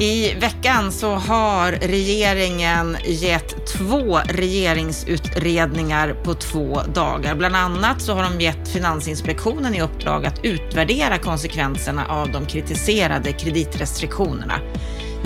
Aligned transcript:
I 0.00 0.34
veckan 0.34 0.92
så 0.92 1.14
har 1.14 1.72
regeringen 1.72 2.96
gett 3.04 3.66
två 3.66 4.18
regeringsutredningar 4.18 6.14
på 6.24 6.34
två 6.34 6.80
dagar. 6.94 7.34
Bland 7.34 7.56
annat 7.56 8.02
så 8.02 8.14
har 8.14 8.22
de 8.22 8.40
gett 8.40 8.68
Finansinspektionen 8.68 9.74
i 9.74 9.82
uppdrag 9.82 10.26
att 10.26 10.44
utvärdera 10.44 11.18
konsekvenserna 11.18 12.06
av 12.06 12.32
de 12.32 12.46
kritiserade 12.46 13.32
kreditrestriktionerna. 13.32 14.54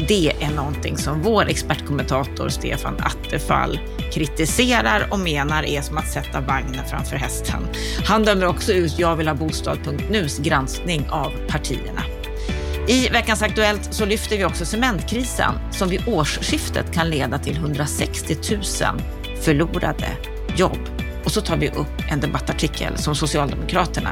Det 0.08 0.32
är 0.40 0.50
någonting 0.50 0.96
som 0.96 1.22
vår 1.22 1.48
expertkommentator 1.48 2.48
Stefan 2.48 2.96
Attefall 3.00 3.80
kritiserar 4.12 5.08
och 5.10 5.18
menar 5.18 5.62
är 5.62 5.82
som 5.82 5.98
att 5.98 6.12
sätta 6.12 6.40
vagnen 6.40 6.84
framför 6.90 7.16
hästen. 7.16 7.62
Han 8.04 8.24
dömer 8.24 8.46
också 8.46 8.72
ut 8.72 8.98
Jag 8.98 9.16
vill 9.16 9.28
ha 9.28 9.34
bostad.nus 9.34 10.38
granskning 10.38 11.06
av 11.10 11.32
partierna. 11.48 12.17
I 12.88 13.08
veckans 13.08 13.42
Aktuellt 13.42 13.94
så 13.94 14.04
lyfter 14.04 14.38
vi 14.38 14.44
också 14.44 14.64
cementkrisen 14.64 15.54
som 15.70 15.88
vid 15.88 16.08
årsskiftet 16.08 16.92
kan 16.92 17.10
leda 17.10 17.38
till 17.38 17.56
160 17.56 18.36
000 18.50 18.62
förlorade 19.42 20.08
jobb. 20.56 20.78
Och 21.24 21.32
så 21.32 21.40
tar 21.40 21.56
vi 21.56 21.68
upp 21.68 22.02
en 22.10 22.20
debattartikel 22.20 22.98
som 22.98 23.14
Socialdemokraterna 23.14 24.10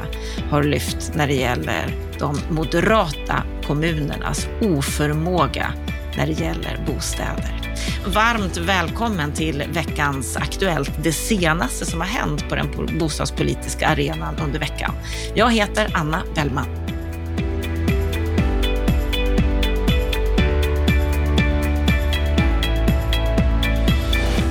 har 0.49 0.63
lyft 0.63 1.11
när 1.15 1.27
det 1.27 1.33
gäller 1.33 1.95
de 2.19 2.39
moderata 2.49 3.43
kommunernas 3.67 4.47
oförmåga 4.61 5.73
när 6.17 6.27
det 6.27 6.33
gäller 6.33 6.85
bostäder. 6.87 7.77
Varmt 8.07 8.57
välkommen 8.57 9.31
till 9.31 9.63
veckans 9.73 10.37
Aktuellt, 10.37 10.91
det 11.03 11.11
senaste 11.11 11.85
som 11.85 12.01
har 12.01 12.07
hänt 12.07 12.49
på 12.49 12.55
den 12.55 12.97
bostadspolitiska 12.99 13.87
arenan 13.87 14.35
under 14.45 14.59
veckan. 14.59 14.93
Jag 15.35 15.53
heter 15.53 15.91
Anna 15.93 16.23
Bellman. 16.35 16.86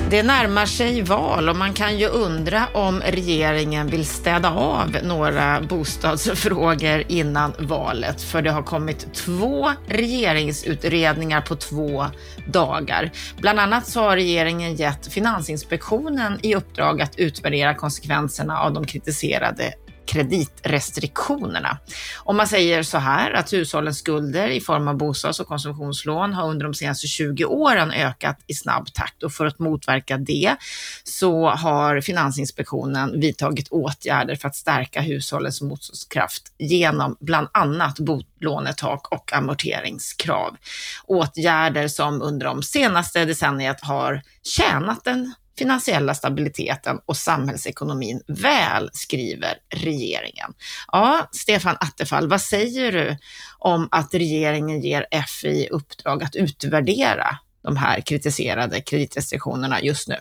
Det 0.09 0.23
närmar 0.23 0.65
sig 0.65 1.01
val 1.01 1.49
och 1.49 1.55
man 1.55 1.73
kan 1.73 1.97
ju 1.97 2.07
undra 2.07 2.67
om 2.73 3.01
regeringen 3.05 3.87
vill 3.87 4.05
städa 4.05 4.51
av 4.51 4.97
några 5.03 5.61
bostadsfrågor 5.61 7.03
innan 7.07 7.53
valet, 7.59 8.21
för 8.21 8.41
det 8.41 8.51
har 8.51 8.63
kommit 8.63 9.13
två 9.13 9.71
regeringsutredningar 9.87 11.41
på 11.41 11.55
två 11.55 12.05
dagar. 12.47 13.11
Bland 13.37 13.59
annat 13.59 13.87
så 13.87 14.01
har 14.01 14.15
regeringen 14.15 14.75
gett 14.75 15.13
Finansinspektionen 15.13 16.39
i 16.43 16.55
uppdrag 16.55 17.01
att 17.01 17.19
utvärdera 17.19 17.73
konsekvenserna 17.73 18.59
av 18.59 18.73
de 18.73 18.85
kritiserade 18.85 19.73
kreditrestriktionerna. 20.07 21.77
Om 22.17 22.37
man 22.37 22.47
säger 22.47 22.83
så 22.83 22.97
här 22.97 23.31
att 23.31 23.53
hushållens 23.53 23.99
skulder 23.99 24.47
i 24.49 24.61
form 24.61 24.87
av 24.87 24.97
bostads 24.97 25.39
och 25.39 25.47
konsumtionslån 25.47 26.33
har 26.33 26.49
under 26.49 26.63
de 26.63 26.73
senaste 26.73 27.07
20 27.07 27.45
åren 27.45 27.91
ökat 27.91 28.39
i 28.47 28.53
snabb 28.53 28.93
takt 28.93 29.23
och 29.23 29.31
för 29.31 29.45
att 29.45 29.59
motverka 29.59 30.17
det 30.17 30.55
så 31.03 31.49
har 31.49 32.01
Finansinspektionen 32.01 33.19
vidtagit 33.19 33.67
åtgärder 33.69 34.35
för 34.35 34.47
att 34.47 34.55
stärka 34.55 35.01
hushållens 35.01 35.61
motståndskraft 35.61 36.43
genom 36.57 37.17
bland 37.19 37.47
annat 37.51 37.99
bolånetak 37.99 39.07
och 39.11 39.33
amorteringskrav. 39.33 40.57
Åtgärder 41.05 41.87
som 41.87 42.21
under 42.21 42.45
de 42.45 42.63
senaste 42.63 43.25
decenniet 43.25 43.81
har 43.81 44.21
tjänat 44.43 45.03
den 45.03 45.33
finansiella 45.57 46.13
stabiliteten 46.13 46.99
och 47.05 47.17
samhällsekonomin 47.17 48.21
väl, 48.27 48.89
skriver 48.93 49.53
regeringen. 49.69 50.53
Ja, 50.91 51.29
Stefan 51.31 51.77
Attefall, 51.79 52.29
vad 52.29 52.41
säger 52.41 52.91
du 52.91 53.17
om 53.57 53.87
att 53.91 54.13
regeringen 54.13 54.81
ger 54.81 55.05
FI 55.27 55.67
uppdrag 55.71 56.23
att 56.23 56.35
utvärdera 56.35 57.37
de 57.63 57.77
här 57.77 58.01
kritiserade 58.01 58.81
kreditrestriktionerna 58.81 59.81
just 59.81 60.07
nu? 60.07 60.17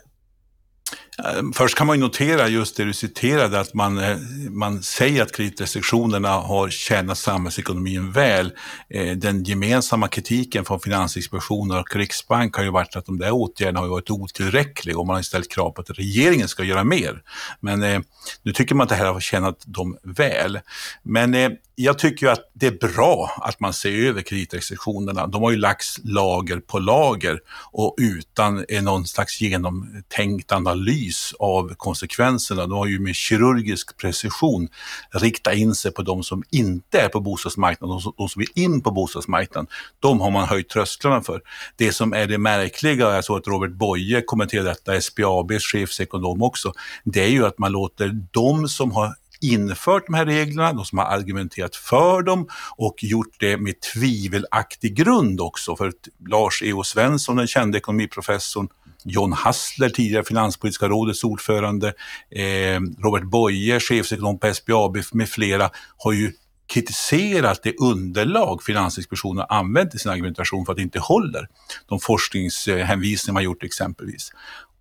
Eh, 1.24 1.42
först 1.54 1.78
kan 1.78 1.86
man 1.86 2.00
notera 2.00 2.48
just 2.48 2.76
det 2.76 2.84
du 2.84 2.92
citerade, 2.92 3.60
att 3.60 3.74
man, 3.74 3.98
eh, 3.98 4.16
man 4.50 4.82
säger 4.82 5.22
att 5.22 5.32
kreditrestriktionerna 5.32 6.28
har 6.28 6.70
tjänat 6.70 7.18
samhällsekonomin 7.18 8.12
väl. 8.12 8.52
Eh, 8.88 9.16
den 9.16 9.44
gemensamma 9.44 10.08
kritiken 10.08 10.64
från 10.64 10.80
Finansinspektionen 10.80 11.78
och 11.78 11.96
Riksbank 11.96 12.56
har 12.56 12.64
ju 12.64 12.70
varit 12.70 12.96
att 12.96 13.06
de 13.06 13.18
där 13.18 13.30
åtgärderna 13.30 13.80
har 13.80 13.88
varit 13.88 14.10
otillräckliga 14.10 14.98
och 14.98 15.06
man 15.06 15.16
har 15.16 15.22
ställt 15.22 15.50
krav 15.50 15.70
på 15.70 15.80
att 15.80 15.90
regeringen 15.90 16.48
ska 16.48 16.64
göra 16.64 16.84
mer. 16.84 17.22
Men 17.60 18.04
nu 18.42 18.52
tycker 18.52 18.74
man 18.74 18.84
att 18.84 18.88
det 18.88 18.94
här 18.94 19.12
har 19.12 19.20
tjänat 19.20 19.62
dem 19.66 19.96
väl. 20.02 20.60
Men 21.02 21.56
jag 21.74 21.98
tycker 21.98 22.28
att 22.28 22.50
det 22.52 22.66
är 22.66 22.88
bra 22.94 23.30
att 23.36 23.60
man 23.60 23.72
ser 23.72 24.06
över 24.08 24.22
kreditrestriktionerna. 24.22 25.26
De 25.26 25.42
har 25.42 25.50
ju 25.50 25.56
lagts 25.56 26.00
lager 26.04 26.60
på 26.60 26.78
lager 26.78 27.40
och 27.72 27.94
utan 27.98 28.64
någon 28.82 29.06
slags 29.06 29.40
genomtänkt 29.40 30.52
analys 30.52 31.05
av 31.38 31.74
konsekvenserna. 31.74 32.66
De 32.66 32.72
har 32.72 32.86
ju 32.86 32.98
med 32.98 33.14
kirurgisk 33.14 33.96
precision 33.96 34.68
riktat 35.10 35.54
in 35.54 35.74
sig 35.74 35.92
på 35.92 36.02
de 36.02 36.22
som 36.22 36.42
inte 36.50 37.00
är 37.00 37.08
på 37.08 37.20
bostadsmarknaden, 37.20 38.00
de 38.16 38.28
som 38.28 38.40
vill 38.40 38.64
in 38.64 38.80
på 38.80 38.90
bostadsmarknaden. 38.90 39.66
De 40.00 40.20
har 40.20 40.30
man 40.30 40.48
höjt 40.48 40.68
trösklarna 40.68 41.22
för. 41.22 41.40
Det 41.76 41.92
som 41.92 42.12
är 42.12 42.26
det 42.26 42.38
märkliga, 42.38 43.14
jag 43.14 43.24
såg 43.24 43.38
att 43.38 43.46
Robert 43.46 43.72
Boye 43.72 44.22
kommenterade 44.22 44.68
detta, 44.68 45.00
SBABs 45.00 45.64
chefsekonom 45.64 46.42
också, 46.42 46.72
det 47.04 47.24
är 47.24 47.28
ju 47.28 47.46
att 47.46 47.58
man 47.58 47.72
låter 47.72 48.08
de 48.32 48.68
som 48.68 48.92
har 48.92 49.14
infört 49.40 50.06
de 50.06 50.14
här 50.14 50.26
reglerna, 50.26 50.72
de 50.72 50.84
som 50.84 50.98
har 50.98 51.04
argumenterat 51.04 51.76
för 51.76 52.22
dem 52.22 52.48
och 52.76 53.04
gjort 53.04 53.40
det 53.40 53.56
med 53.56 53.80
tvivelaktig 53.80 54.94
grund 54.94 55.40
också. 55.40 55.76
För 55.76 55.92
Lars 56.28 56.62
E.O. 56.62 56.84
Svensson, 56.84 57.36
den 57.36 57.46
kände 57.46 57.78
ekonomiprofessorn, 57.78 58.68
John 59.04 59.32
Hassler, 59.32 59.88
tidigare 59.88 60.24
Finanspolitiska 60.24 60.88
rådets 60.88 61.24
ordförande, 61.24 61.88
eh, 62.30 62.80
Robert 63.04 63.24
Boye, 63.24 63.80
chefsekonom 63.80 64.38
på 64.38 64.54
SBAB 64.54 64.96
med 65.12 65.28
flera, 65.28 65.70
har 65.96 66.12
ju 66.12 66.32
kritiserat 66.68 67.62
det 67.62 67.76
underlag 67.80 68.62
Finansinspektionen 68.62 69.44
har 69.48 69.58
använt 69.58 69.94
i 69.94 69.98
sin 69.98 70.10
argumentation 70.10 70.64
för 70.66 70.72
att 70.72 70.76
det 70.76 70.82
inte 70.82 70.98
håller. 70.98 71.48
De 71.88 72.00
forskningshänvisningar 72.00 73.34
man 73.34 73.42
gjort 73.42 73.62
exempelvis. 73.62 74.30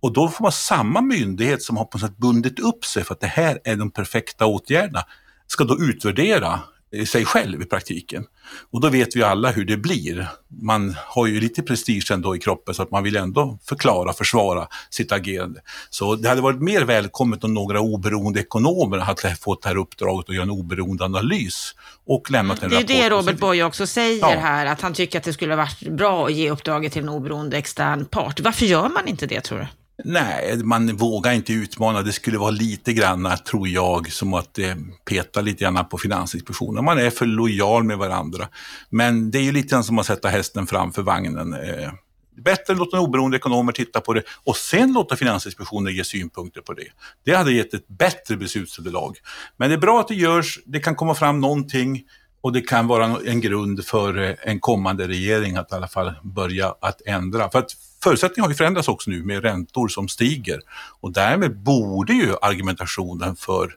Och 0.00 0.12
då 0.12 0.28
får 0.28 0.42
man 0.42 0.52
samma 0.52 1.00
myndighet 1.00 1.62
som 1.62 1.76
har 1.76 1.84
på 1.84 1.98
något 1.98 2.08
sätt 2.08 2.16
bundit 2.16 2.58
upp 2.60 2.84
sig 2.84 3.04
för 3.04 3.14
att 3.14 3.20
det 3.20 3.26
här 3.26 3.58
är 3.64 3.76
de 3.76 3.90
perfekta 3.90 4.46
åtgärderna, 4.46 5.04
ska 5.46 5.64
då 5.64 5.78
utvärdera 5.80 6.60
sig 7.06 7.24
själv 7.24 7.62
i 7.62 7.64
praktiken. 7.64 8.24
Och 8.70 8.80
då 8.80 8.88
vet 8.88 9.16
vi 9.16 9.22
alla 9.22 9.50
hur 9.50 9.64
det 9.64 9.76
blir. 9.76 10.28
Man 10.62 10.96
har 11.06 11.26
ju 11.26 11.40
lite 11.40 11.62
prestige 11.62 12.10
ändå 12.10 12.36
i 12.36 12.38
kroppen 12.38 12.74
så 12.74 12.82
att 12.82 12.90
man 12.90 13.02
vill 13.02 13.16
ändå 13.16 13.58
förklara, 13.68 14.12
försvara 14.12 14.68
sitt 14.90 15.12
agerande. 15.12 15.60
Så 15.90 16.16
det 16.16 16.28
hade 16.28 16.40
varit 16.40 16.60
mer 16.60 16.82
välkommet 16.82 17.44
om 17.44 17.54
några 17.54 17.80
oberoende 17.80 18.40
ekonomer 18.40 18.98
hade 18.98 19.34
fått 19.34 19.62
det 19.62 19.68
här 19.68 19.76
uppdraget 19.76 20.28
att 20.28 20.34
göra 20.34 20.44
en 20.44 20.50
oberoende 20.50 21.04
analys 21.04 21.74
och 22.06 22.30
lämnat 22.30 22.62
en 22.62 22.70
rapport. 22.70 22.86
Det 22.86 23.00
är 23.00 23.10
det 23.10 23.16
Robert 23.16 23.38
Boye 23.38 23.64
också 23.64 23.86
säger 23.86 24.20
ja. 24.20 24.40
här, 24.40 24.66
att 24.66 24.80
han 24.80 24.94
tycker 24.94 25.18
att 25.18 25.24
det 25.24 25.32
skulle 25.32 25.56
varit 25.56 25.80
bra 25.80 26.26
att 26.26 26.32
ge 26.32 26.50
uppdraget 26.50 26.92
till 26.92 27.02
en 27.02 27.08
oberoende 27.08 27.56
extern 27.56 28.04
part. 28.04 28.40
Varför 28.40 28.66
gör 28.66 28.88
man 28.88 29.08
inte 29.08 29.26
det 29.26 29.40
tror 29.40 29.58
du? 29.58 29.66
Nej, 30.04 30.56
man 30.64 30.96
vågar 30.96 31.32
inte 31.32 31.52
utmana. 31.52 32.02
Det 32.02 32.12
skulle 32.12 32.38
vara 32.38 32.50
lite 32.50 32.92
grann, 32.92 33.28
tror 33.50 33.68
jag, 33.68 34.12
som 34.12 34.34
att 34.34 34.58
eh, 34.58 34.74
peta 35.04 35.40
lite 35.40 35.64
grann 35.64 35.88
på 35.88 35.98
Finansinspektionen. 35.98 36.84
Man 36.84 36.98
är 36.98 37.10
för 37.10 37.26
lojal 37.26 37.84
med 37.84 37.98
varandra. 37.98 38.48
Men 38.90 39.30
det 39.30 39.38
är 39.38 39.42
ju 39.42 39.52
lite 39.52 39.68
grann 39.68 39.84
som 39.84 39.98
att 39.98 40.06
sätta 40.06 40.28
hästen 40.28 40.66
framför 40.66 41.02
vagnen. 41.02 41.52
Eh, 41.52 41.92
bättre 42.36 42.72
att 42.72 42.78
låta 42.78 42.96
en 42.96 43.02
oberoende 43.02 43.36
ekonomer 43.36 43.72
titta 43.72 44.00
på 44.00 44.12
det 44.12 44.22
och 44.44 44.56
sen 44.56 44.92
låta 44.92 45.16
Finansinspektionen 45.16 45.94
ge 45.94 46.04
synpunkter 46.04 46.60
på 46.60 46.72
det. 46.72 46.88
Det 47.24 47.34
hade 47.34 47.52
gett 47.52 47.74
ett 47.74 47.88
bättre 47.88 48.36
beslutsunderlag. 48.36 49.16
Men 49.56 49.68
det 49.70 49.74
är 49.74 49.80
bra 49.80 50.00
att 50.00 50.08
det 50.08 50.14
görs, 50.14 50.58
det 50.64 50.80
kan 50.80 50.94
komma 50.94 51.14
fram 51.14 51.40
någonting 51.40 52.04
och 52.40 52.52
det 52.52 52.60
kan 52.60 52.86
vara 52.86 53.18
en 53.26 53.40
grund 53.40 53.84
för 53.84 54.18
eh, 54.18 54.34
en 54.42 54.60
kommande 54.60 55.08
regering 55.08 55.56
att 55.56 55.72
i 55.72 55.74
alla 55.74 55.88
fall 55.88 56.12
börja 56.22 56.74
att 56.80 57.02
ändra. 57.06 57.50
För 57.50 57.58
att 57.58 57.70
förutsättningarna 58.02 58.46
har 58.46 58.52
ju 58.52 58.56
förändrats 58.56 58.88
också 58.88 59.10
nu 59.10 59.22
med 59.22 59.42
räntor 59.42 59.88
som 59.88 60.08
stiger 60.08 60.60
och 61.00 61.12
därmed 61.12 61.56
borde 61.56 62.12
ju 62.12 62.34
argumentationen 62.42 63.36
för 63.36 63.74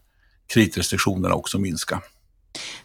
kreditrestriktionerna 0.54 1.36
också 1.36 1.58
minska. 1.58 2.02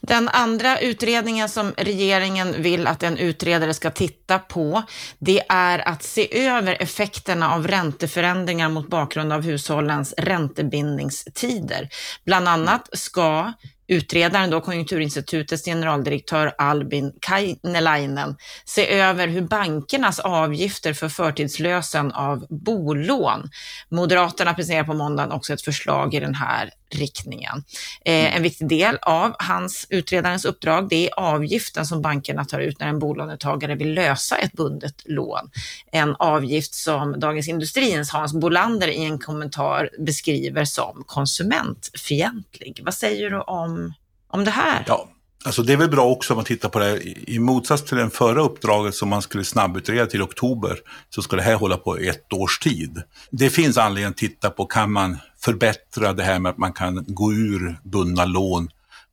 Den 0.00 0.28
andra 0.28 0.78
utredningen 0.78 1.48
som 1.48 1.72
regeringen 1.76 2.62
vill 2.62 2.86
att 2.86 3.02
en 3.02 3.18
utredare 3.18 3.74
ska 3.74 3.90
titta 3.90 4.38
på, 4.38 4.82
det 5.18 5.42
är 5.48 5.88
att 5.88 6.02
se 6.02 6.46
över 6.46 6.82
effekterna 6.82 7.54
av 7.54 7.68
ränteförändringar 7.68 8.68
mot 8.68 8.88
bakgrund 8.88 9.32
av 9.32 9.42
hushållens 9.42 10.14
räntebindningstider. 10.18 11.88
Bland 12.24 12.48
annat 12.48 12.88
ska 12.92 13.52
utredaren, 13.86 14.50
då 14.50 14.60
Konjunkturinstitutets 14.60 15.64
generaldirektör 15.64 16.54
Albin 16.58 17.12
Kainelainen, 17.20 18.36
se 18.64 18.98
över 18.98 19.28
hur 19.28 19.42
bankernas 19.42 20.18
avgifter 20.18 20.92
för 20.92 21.08
förtidslösen 21.08 22.12
av 22.12 22.46
bolån. 22.50 23.50
Moderaterna 23.88 24.54
presenterar 24.54 24.84
på 24.84 24.94
måndagen 24.94 25.32
också 25.32 25.52
ett 25.52 25.62
förslag 25.62 26.14
i 26.14 26.20
den 26.20 26.34
här 26.34 26.70
riktningen. 26.94 27.64
Eh, 28.04 28.36
en 28.36 28.42
viktig 28.42 28.68
del 28.68 28.98
av 29.02 29.36
hans 29.38 29.86
utredarens 29.90 30.44
uppdrag 30.44 30.88
det 30.88 31.08
är 31.08 31.20
avgiften 31.20 31.86
som 31.86 32.02
bankerna 32.02 32.44
tar 32.44 32.60
ut 32.60 32.80
när 32.80 32.86
en 32.86 32.98
bolånetagare 32.98 33.74
vill 33.74 33.94
lösa 33.94 34.36
ett 34.36 34.52
bundet 34.52 35.02
lån. 35.04 35.50
En 35.90 36.16
avgift 36.16 36.74
som 36.74 37.20
Dagens 37.20 37.48
Industrins 37.48 38.10
Hans 38.10 38.32
Bolander 38.32 38.88
i 38.88 39.04
en 39.04 39.18
kommentar 39.18 39.90
beskriver 39.98 40.64
som 40.64 41.04
konsumentfientlig. 41.06 42.80
Vad 42.84 42.94
säger 42.94 43.30
du 43.30 43.40
om, 43.40 43.94
om 44.28 44.44
det 44.44 44.50
här? 44.50 44.84
Ja, 44.86 45.08
Alltså 45.46 45.62
det 45.62 45.72
är 45.72 45.76
väl 45.76 45.90
bra 45.90 46.06
också 46.06 46.32
om 46.32 46.36
man 46.36 46.44
tittar 46.44 46.68
på 46.68 46.78
det 46.78 47.02
I 47.30 47.38
motsats 47.38 47.84
till 47.84 47.96
det 47.96 48.10
förra 48.10 48.42
uppdraget 48.42 48.94
som 48.94 49.08
man 49.08 49.22
skulle 49.22 49.44
snabbutreda 49.44 50.06
till 50.06 50.22
oktober 50.22 50.78
så 51.10 51.22
ska 51.22 51.36
det 51.36 51.42
här 51.42 51.54
hålla 51.54 51.76
på 51.76 51.96
ett 51.96 52.32
års 52.32 52.58
tid. 52.58 53.02
Det 53.30 53.50
finns 53.50 53.78
anledning 53.78 54.10
att 54.10 54.16
titta 54.16 54.50
på, 54.50 54.66
kan 54.66 54.92
man 54.92 55.18
förbättra 55.40 56.12
det 56.12 56.22
här 56.22 56.38
med 56.38 56.50
att 56.50 56.58
man 56.58 56.72
kan 56.72 57.04
gå 57.06 57.32
ur 57.32 57.80
bundna 57.82 58.24
lån 58.24 58.68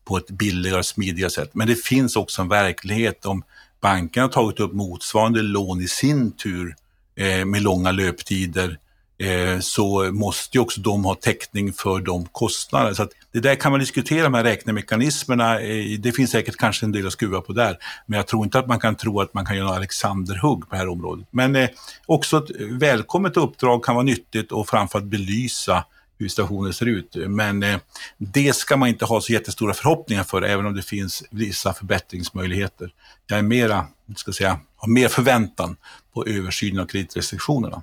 på 0.05 0.17
ett 0.17 0.29
billigare 0.29 0.79
och 0.79 0.85
smidigare 0.85 1.29
sätt. 1.29 1.49
Men 1.53 1.67
det 1.67 1.75
finns 1.75 2.15
också 2.15 2.41
en 2.41 2.47
verklighet 2.47 3.25
om 3.25 3.43
bankerna 3.81 4.25
har 4.25 4.31
tagit 4.31 4.59
upp 4.59 4.73
motsvarande 4.73 5.41
lån 5.41 5.81
i 5.81 5.87
sin 5.87 6.31
tur 6.31 6.75
eh, 7.15 7.45
med 7.45 7.61
långa 7.61 7.91
löptider 7.91 8.77
Eh, 9.21 9.59
så 9.59 10.11
måste 10.11 10.57
ju 10.57 10.61
också 10.61 10.81
de 10.81 11.05
ha 11.05 11.15
täckning 11.15 11.73
för 11.73 11.99
de 11.99 12.25
kostnaderna. 12.25 12.95
Så 12.95 13.07
det 13.31 13.39
där 13.39 13.55
kan 13.55 13.71
man 13.71 13.79
diskutera 13.79 14.29
med 14.29 14.43
räknemekanismerna. 14.43 15.59
Eh, 15.59 15.99
det 15.99 16.11
finns 16.11 16.31
säkert 16.31 16.57
kanske 16.57 16.85
en 16.85 16.91
del 16.91 17.07
att 17.07 17.13
skruva 17.13 17.41
på 17.41 17.53
där. 17.53 17.77
Men 18.05 18.17
jag 18.17 18.27
tror 18.27 18.43
inte 18.43 18.59
att 18.59 18.67
man 18.67 18.79
kan 18.79 18.95
tro 18.95 19.21
att 19.21 19.33
man 19.33 19.45
kan 19.45 19.57
göra 19.57 19.75
Alexanderhugg 19.75 20.59
på 20.59 20.67
det 20.69 20.77
här 20.77 20.87
området. 20.87 21.27
Men 21.31 21.55
eh, 21.55 21.69
också 22.05 22.37
ett 22.37 22.49
välkommet 22.59 23.37
uppdrag 23.37 23.83
kan 23.83 23.95
vara 23.95 24.05
nyttigt 24.05 24.51
och 24.51 24.69
framförallt 24.69 25.05
belysa 25.05 25.85
hur 26.19 26.27
situationen 26.27 26.73
ser 26.73 26.85
ut. 26.85 27.15
Men 27.15 27.63
eh, 27.63 27.77
det 28.17 28.55
ska 28.55 28.77
man 28.77 28.89
inte 28.89 29.05
ha 29.05 29.21
så 29.21 29.33
jättestora 29.33 29.73
förhoppningar 29.73 30.23
för, 30.23 30.41
även 30.41 30.65
om 30.65 30.75
det 30.75 30.81
finns 30.81 31.23
vissa 31.29 31.73
förbättringsmöjligheter. 31.73 32.89
Jag 33.27 33.39
är 33.39 33.43
mera, 33.43 33.85
ska 34.15 34.31
säga, 34.31 34.59
har 34.75 34.89
mer 34.89 35.07
förväntan 35.07 35.75
på 36.13 36.25
översynen 36.25 36.79
av 36.79 36.85
kreditrestriktionerna. 36.85 37.81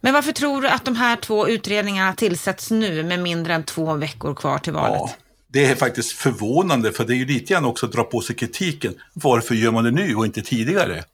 Men 0.00 0.14
varför 0.14 0.32
tror 0.32 0.62
du 0.62 0.68
att 0.68 0.84
de 0.84 0.96
här 0.96 1.16
två 1.16 1.48
utredningarna 1.48 2.14
tillsätts 2.14 2.70
nu 2.70 3.02
med 3.02 3.20
mindre 3.20 3.54
än 3.54 3.64
två 3.64 3.94
veckor 3.94 4.34
kvar 4.34 4.58
till 4.58 4.72
valet? 4.72 5.00
Ja, 5.00 5.10
det 5.52 5.64
är 5.64 5.74
faktiskt 5.74 6.12
förvånande, 6.12 6.92
för 6.92 7.04
det 7.04 7.14
är 7.14 7.16
ju 7.16 7.26
lite 7.26 7.52
grann 7.52 7.64
också 7.64 7.86
att 7.86 7.92
dra 7.92 8.04
på 8.04 8.20
sig 8.20 8.36
kritiken. 8.36 8.94
Varför 9.12 9.54
gör 9.54 9.70
man 9.70 9.84
det 9.84 9.90
nu 9.90 10.14
och 10.14 10.26
inte 10.26 10.42
tidigare? 10.42 11.04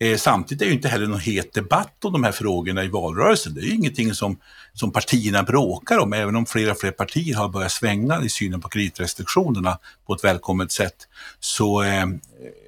Eh, 0.00 0.16
samtidigt 0.16 0.62
är 0.62 0.66
det 0.66 0.70
ju 0.70 0.76
inte 0.76 0.88
heller 0.88 1.06
någon 1.06 1.20
het 1.20 1.52
debatt 1.52 2.04
om 2.04 2.12
de 2.12 2.24
här 2.24 2.32
frågorna 2.32 2.84
i 2.84 2.88
valrörelsen. 2.88 3.54
Det 3.54 3.60
är 3.60 3.64
ju 3.64 3.74
ingenting 3.74 4.14
som, 4.14 4.38
som 4.74 4.92
partierna 4.92 5.42
bråkar 5.42 5.98
om, 5.98 6.12
även 6.12 6.36
om 6.36 6.46
flera, 6.46 6.70
och 6.70 6.80
fler 6.80 6.90
partier 6.90 7.34
har 7.34 7.48
börjat 7.48 7.72
svänga 7.72 8.22
i 8.22 8.28
synen 8.28 8.60
på 8.60 8.68
kreditrestriktionerna 8.68 9.78
på 10.06 10.14
ett 10.14 10.24
välkommet 10.24 10.72
sätt. 10.72 10.96
Så 11.40 11.82
eh, 11.82 12.06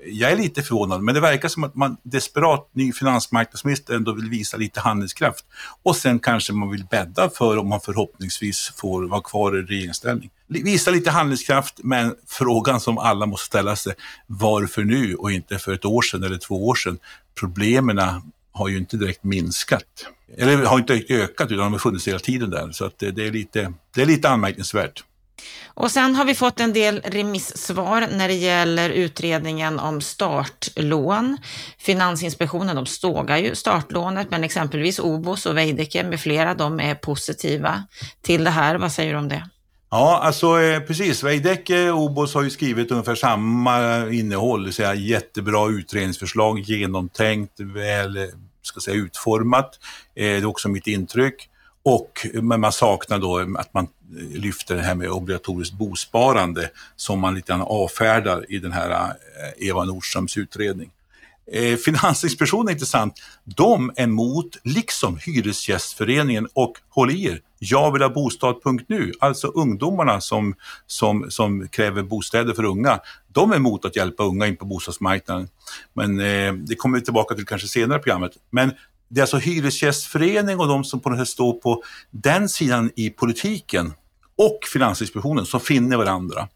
jag 0.06 0.32
är 0.32 0.36
lite 0.36 0.62
förvånad, 0.62 1.02
men 1.02 1.14
det 1.14 1.20
verkar 1.20 1.48
som 1.48 1.64
att 1.64 1.74
man 1.74 1.96
desperat, 2.02 2.70
ny 2.72 2.92
finansmarknadsminister, 2.92 3.94
ändå 3.94 4.12
vill 4.12 4.30
visa 4.30 4.56
lite 4.56 4.80
handlingskraft. 4.80 5.44
Och 5.82 5.96
sen 5.96 6.18
kanske 6.18 6.52
man 6.52 6.70
vill 6.70 6.84
bädda 6.90 7.30
för 7.30 7.56
om 7.56 7.68
man 7.68 7.80
förhoppningsvis 7.80 8.72
får 8.76 9.02
vara 9.02 9.20
kvar 9.20 9.58
i 9.58 9.62
regeringsställning. 9.62 10.30
Visa 10.46 10.90
lite 10.90 11.10
handlingskraft, 11.10 11.74
men 11.82 12.14
frågan 12.26 12.80
som 12.80 12.98
alla 12.98 13.26
måste 13.26 13.46
ställa 13.46 13.76
sig, 13.76 13.94
varför 14.26 14.84
nu 14.84 15.14
och 15.14 15.32
inte 15.32 15.58
för 15.58 15.72
ett 15.72 15.84
år 15.84 16.02
sedan 16.02 16.22
eller 16.22 16.38
två 16.38 16.68
år 16.68 16.74
sedan? 16.74 16.98
Problemen 17.40 18.00
har 18.52 18.68
ju 18.68 18.78
inte 18.78 18.96
direkt 18.96 19.24
minskat. 19.24 20.06
Eller 20.36 20.64
har 20.64 20.78
inte 20.78 21.04
ökat, 21.08 21.50
utan 21.50 21.64
de 21.64 21.72
har 21.72 21.78
funnits 21.78 22.08
hela 22.08 22.18
tiden 22.18 22.50
där. 22.50 22.72
Så 22.72 22.84
att 22.84 22.98
det, 22.98 23.06
är 23.06 23.32
lite, 23.32 23.72
det 23.94 24.02
är 24.02 24.06
lite 24.06 24.28
anmärkningsvärt. 24.28 25.04
Och 25.80 25.90
sen 25.90 26.14
har 26.14 26.24
vi 26.24 26.34
fått 26.34 26.60
en 26.60 26.72
del 26.72 27.00
remissvar 27.04 28.08
när 28.12 28.28
det 28.28 28.34
gäller 28.34 28.90
utredningen 28.90 29.78
om 29.78 30.00
startlån. 30.00 31.38
Finansinspektionen 31.78 32.76
de 32.76 32.86
sågar 32.86 33.36
ju 33.36 33.54
startlånet, 33.54 34.30
men 34.30 34.44
exempelvis 34.44 34.98
Obos 34.98 35.46
och 35.46 35.56
Veidekke 35.56 36.04
med 36.04 36.20
flera, 36.20 36.54
de 36.54 36.80
är 36.80 36.94
positiva 36.94 37.84
till 38.22 38.44
det 38.44 38.50
här. 38.50 38.74
Vad 38.74 38.92
säger 38.92 39.12
du 39.12 39.18
om 39.18 39.28
det? 39.28 39.48
Ja, 39.90 40.20
alltså 40.22 40.60
eh, 40.60 40.80
precis. 40.80 41.22
Veidekke 41.22 41.90
och 41.90 42.00
Obos 42.00 42.34
har 42.34 42.42
ju 42.42 42.50
skrivit 42.50 42.90
ungefär 42.90 43.14
samma 43.14 44.06
innehåll, 44.08 44.60
det 44.60 44.64
vill 44.64 44.74
säga 44.74 44.94
jättebra 44.94 45.70
utredningsförslag, 45.70 46.58
genomtänkt, 46.58 47.60
väl 47.60 48.16
eh, 48.16 48.22
ska 48.62 48.80
säga, 48.80 48.96
utformat. 48.96 49.78
Eh, 50.14 50.22
det 50.22 50.36
är 50.36 50.46
också 50.46 50.68
mitt 50.68 50.86
intryck. 50.86 51.48
Och, 51.82 52.26
men 52.34 52.60
man 52.60 52.72
saknar 52.72 53.18
då 53.18 53.38
att 53.58 53.74
man 53.74 53.88
lyfter 54.32 54.76
det 54.76 54.82
här 54.82 54.94
med 54.94 55.10
obligatoriskt 55.10 55.74
bosparande 55.74 56.70
som 56.96 57.20
man 57.20 57.34
lite 57.34 57.52
grann 57.52 57.62
avfärdar 57.62 58.44
i 58.48 58.58
den 58.58 58.72
här 58.72 58.90
eh, 58.90 59.68
Eva 59.68 59.84
Nordströms 59.84 60.36
utredning. 60.36 60.90
Eh, 61.52 61.76
Finansinspektionen 61.76 62.68
är 62.68 62.72
intressant. 62.72 63.14
De 63.44 63.92
är 63.96 64.02
emot, 64.02 64.56
liksom 64.64 65.18
Hyresgästföreningen 65.26 66.48
och 66.52 66.72
håll 66.88 67.10
i 67.10 67.24
er, 67.24 67.40
jag 67.58 67.92
vill 67.92 68.02
ha 68.02 68.08
bostad.nu, 68.08 69.12
alltså 69.20 69.46
ungdomarna 69.46 70.20
som, 70.20 70.54
som, 70.86 71.30
som 71.30 71.68
kräver 71.68 72.02
bostäder 72.02 72.54
för 72.54 72.64
unga. 72.64 73.00
De 73.32 73.52
är 73.52 73.56
emot 73.56 73.84
att 73.84 73.96
hjälpa 73.96 74.24
unga 74.24 74.46
in 74.46 74.56
på 74.56 74.64
bostadsmarknaden. 74.64 75.48
Men 75.92 76.20
eh, 76.20 76.52
det 76.52 76.74
kommer 76.74 76.98
vi 76.98 77.04
tillbaka 77.04 77.34
till 77.34 77.46
kanske 77.46 77.68
senare 77.68 77.98
i 77.98 78.02
programmet. 78.02 78.32
Men 78.50 78.72
det 79.08 79.20
är 79.20 79.22
alltså 79.22 79.36
Hyresgästförening 79.36 80.58
och 80.58 80.68
de 80.68 80.84
som 80.84 81.00
på 81.00 81.10
något 81.10 81.18
sätt 81.18 81.28
står 81.28 81.52
på 81.52 81.82
den 82.10 82.48
sidan 82.48 82.90
i 82.96 83.10
politiken 83.10 83.92
och 84.40 84.58
Finansinspektionen 84.72 85.46
som 85.46 85.60
finner 85.60 85.96
varandra. 85.96 86.48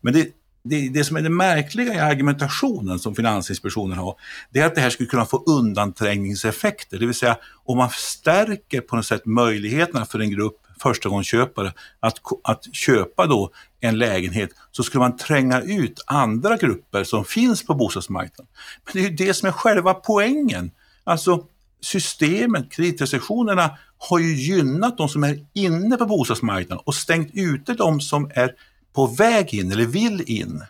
Men 0.00 0.12
det, 0.12 0.28
det, 0.62 0.88
det, 0.88 1.04
som 1.04 1.16
är 1.16 1.22
det 1.22 1.30
märkliga 1.30 1.94
i 1.94 1.98
argumentationen 1.98 2.98
som 2.98 3.14
Finansinspektionen 3.14 3.98
har, 3.98 4.14
det 4.50 4.60
är 4.60 4.66
att 4.66 4.74
det 4.74 4.80
här 4.80 4.90
skulle 4.90 5.08
kunna 5.08 5.24
få 5.24 5.44
undanträngningseffekter. 5.46 6.98
Det 6.98 7.06
vill 7.06 7.14
säga 7.14 7.36
om 7.64 7.78
man 7.78 7.90
stärker 7.90 8.80
på 8.80 8.96
något 8.96 9.06
sätt 9.06 9.26
möjligheterna 9.26 10.06
för 10.06 10.18
en 10.18 10.30
grupp 10.30 10.56
förstagångsköpare 10.82 11.72
att, 12.00 12.18
att 12.44 12.74
köpa 12.74 13.26
då 13.26 13.50
en 13.80 13.98
lägenhet 13.98 14.50
så 14.70 14.82
skulle 14.82 15.00
man 15.00 15.16
tränga 15.16 15.60
ut 15.60 16.04
andra 16.06 16.56
grupper 16.56 17.04
som 17.04 17.24
finns 17.24 17.66
på 17.66 17.74
bostadsmarknaden. 17.74 18.46
Men 18.84 18.92
det 18.92 19.06
är 19.06 19.10
ju 19.10 19.16
det 19.16 19.34
som 19.34 19.48
är 19.48 19.52
själva 19.52 19.94
poängen. 19.94 20.70
Alltså 21.04 21.44
systemet, 21.80 22.72
kreditrestriktionerna 22.72 23.78
har 23.98 24.18
ju 24.18 24.34
gynnat 24.34 24.98
de 24.98 25.08
som 25.08 25.24
är 25.24 25.46
inne 25.52 25.96
på 25.96 26.06
bostadsmarknaden 26.06 26.82
och 26.86 26.94
stängt 26.94 27.30
ute 27.34 27.74
de 27.74 28.00
som 28.00 28.30
är 28.34 28.54
på 28.92 29.06
väg 29.06 29.54
in 29.54 29.72
eller 29.72 29.86
vill 29.86 30.22
in. 30.26 30.62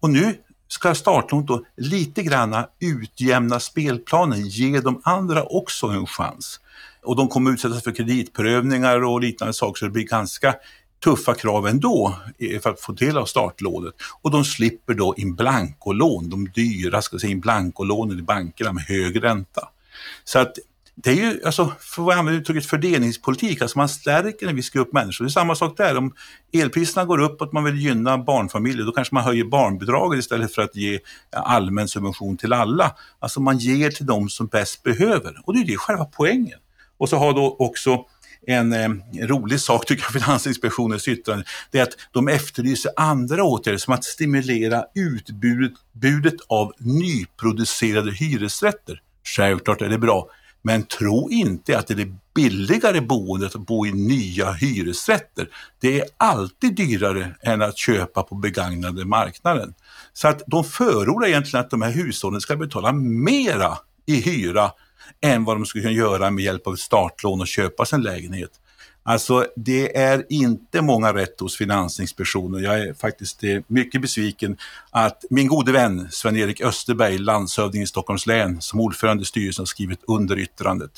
Och 0.00 0.10
nu 0.10 0.34
ska 0.68 0.94
startlånet 0.94 1.46
då 1.46 1.64
lite 1.76 2.22
grann 2.22 2.64
utjämna 2.80 3.60
spelplanen, 3.60 4.46
ge 4.48 4.80
de 4.80 5.00
andra 5.04 5.42
också 5.42 5.86
en 5.86 6.06
chans. 6.06 6.60
Och 7.02 7.16
de 7.16 7.28
kommer 7.28 7.50
utsättas 7.50 7.82
för 7.82 7.92
kreditprövningar 7.92 9.04
och 9.04 9.20
liknande 9.20 9.54
saker 9.54 9.78
så 9.78 9.84
det 9.84 9.90
blir 9.90 10.04
ganska 10.04 10.54
tuffa 11.04 11.34
krav 11.34 11.66
ändå 11.66 12.14
eh, 12.38 12.60
för 12.60 12.70
att 12.70 12.80
få 12.80 12.92
del 12.92 13.18
av 13.18 13.24
startlånet. 13.24 13.94
Och 14.22 14.30
de 14.30 14.44
slipper 14.44 14.94
då 14.94 15.14
in 15.16 15.34
blankolån, 15.34 16.30
de 16.30 16.48
dyra 16.54 17.02
ska 17.02 17.18
säga, 17.18 17.30
in 17.30 17.40
blancolånen 17.40 18.18
i 18.18 18.22
bankerna 18.22 18.72
med 18.72 18.84
hög 18.84 19.24
ränta. 19.24 19.68
Så 20.24 20.38
att 20.38 20.58
det 20.94 21.10
är 21.10 21.14
ju, 21.14 21.40
alltså, 21.44 21.72
för 21.80 22.10
att 22.10 22.18
använda 22.18 22.40
uttrycket 22.40 22.66
fördelningspolitik, 22.66 23.62
alltså 23.62 23.78
man 23.78 23.88
stärker 23.88 24.48
en 24.48 24.56
viss 24.56 24.70
grupp 24.70 24.92
människor. 24.92 25.24
Det 25.24 25.28
är 25.28 25.30
samma 25.30 25.54
sak 25.54 25.76
där, 25.76 25.96
om 25.96 26.14
elpriserna 26.52 27.04
går 27.04 27.18
upp 27.20 27.42
och 27.42 27.54
man 27.54 27.64
vill 27.64 27.78
gynna 27.78 28.18
barnfamiljer, 28.18 28.86
då 28.86 28.92
kanske 28.92 29.14
man 29.14 29.24
höjer 29.24 29.44
barnbidraget 29.44 30.18
istället 30.18 30.54
för 30.54 30.62
att 30.62 30.76
ge 30.76 30.98
allmän 31.30 31.88
subvention 31.88 32.36
till 32.36 32.52
alla. 32.52 32.96
Alltså 33.18 33.40
man 33.40 33.58
ger 33.58 33.90
till 33.90 34.06
de 34.06 34.28
som 34.28 34.46
bäst 34.46 34.82
behöver 34.82 35.36
och 35.44 35.54
det 35.54 35.60
är 35.60 35.66
det 35.66 35.76
själva 35.76 36.04
poängen. 36.04 36.58
Och 36.98 37.08
så 37.08 37.16
har 37.16 37.32
då 37.32 37.56
också 37.58 38.04
en 38.46 38.72
eh, 38.72 38.88
rolig 39.26 39.60
sak 39.60 39.86
tycker 39.86 40.02
jag, 40.02 40.22
Finansinspektionens 40.22 41.08
yttrande, 41.08 41.44
det 41.70 41.78
är 41.78 41.82
att 41.82 41.96
de 42.12 42.28
efterlyser 42.28 42.92
andra 42.96 43.44
åtgärder 43.44 43.78
som 43.78 43.94
att 43.94 44.04
stimulera 44.04 44.84
utbudet 44.94 46.34
av 46.48 46.72
nyproducerade 46.78 48.12
hyresrätter. 48.12 49.00
Självklart 49.24 49.82
är 49.82 49.88
det 49.88 49.98
bra, 49.98 50.28
men 50.62 50.82
tro 50.82 51.30
inte 51.30 51.78
att 51.78 51.86
det 51.86 51.94
är 51.94 52.04
det 52.04 52.12
billigare 52.34 53.00
boendet 53.00 53.54
att 53.54 53.66
bo 53.66 53.86
i 53.86 53.92
nya 53.92 54.52
hyresrätter. 54.52 55.48
Det 55.80 56.00
är 56.00 56.06
alltid 56.16 56.74
dyrare 56.74 57.34
än 57.42 57.62
att 57.62 57.78
köpa 57.78 58.22
på 58.22 58.34
begagnade 58.34 59.04
marknaden. 59.04 59.74
Så 60.12 60.28
att 60.28 60.42
de 60.46 60.64
förordar 60.64 61.28
egentligen 61.28 61.64
att 61.64 61.70
de 61.70 61.82
här 61.82 61.92
hushållen 61.92 62.40
ska 62.40 62.56
betala 62.56 62.92
mera 62.92 63.78
i 64.06 64.20
hyra 64.20 64.70
än 65.20 65.44
vad 65.44 65.56
de 65.56 65.66
skulle 65.66 65.82
kunna 65.82 65.94
göra 65.94 66.30
med 66.30 66.44
hjälp 66.44 66.66
av 66.66 66.74
ett 66.74 66.80
startlån 66.80 67.40
och 67.40 67.48
köpa 67.48 67.84
sin 67.84 68.02
lägenhet. 68.02 68.50
Alltså 69.04 69.46
det 69.56 69.96
är 69.96 70.26
inte 70.28 70.82
många 70.82 71.14
rätt 71.14 71.40
hos 71.40 71.56
Finansinspektionen. 71.56 72.62
Jag 72.62 72.80
är 72.80 72.94
faktiskt 72.94 73.44
eh, 73.44 73.60
mycket 73.66 74.02
besviken 74.02 74.56
att 74.90 75.24
min 75.30 75.48
gode 75.48 75.72
vän 75.72 76.08
Sven-Erik 76.10 76.60
Österberg, 76.60 77.18
landshövding 77.18 77.82
i 77.82 77.86
Stockholms 77.86 78.26
län, 78.26 78.60
som 78.60 78.80
ordförande 78.80 79.22
i 79.22 79.26
styrelsen 79.26 79.66
skrivit 79.66 80.00
under 80.06 80.38
yttrandet. 80.38 80.90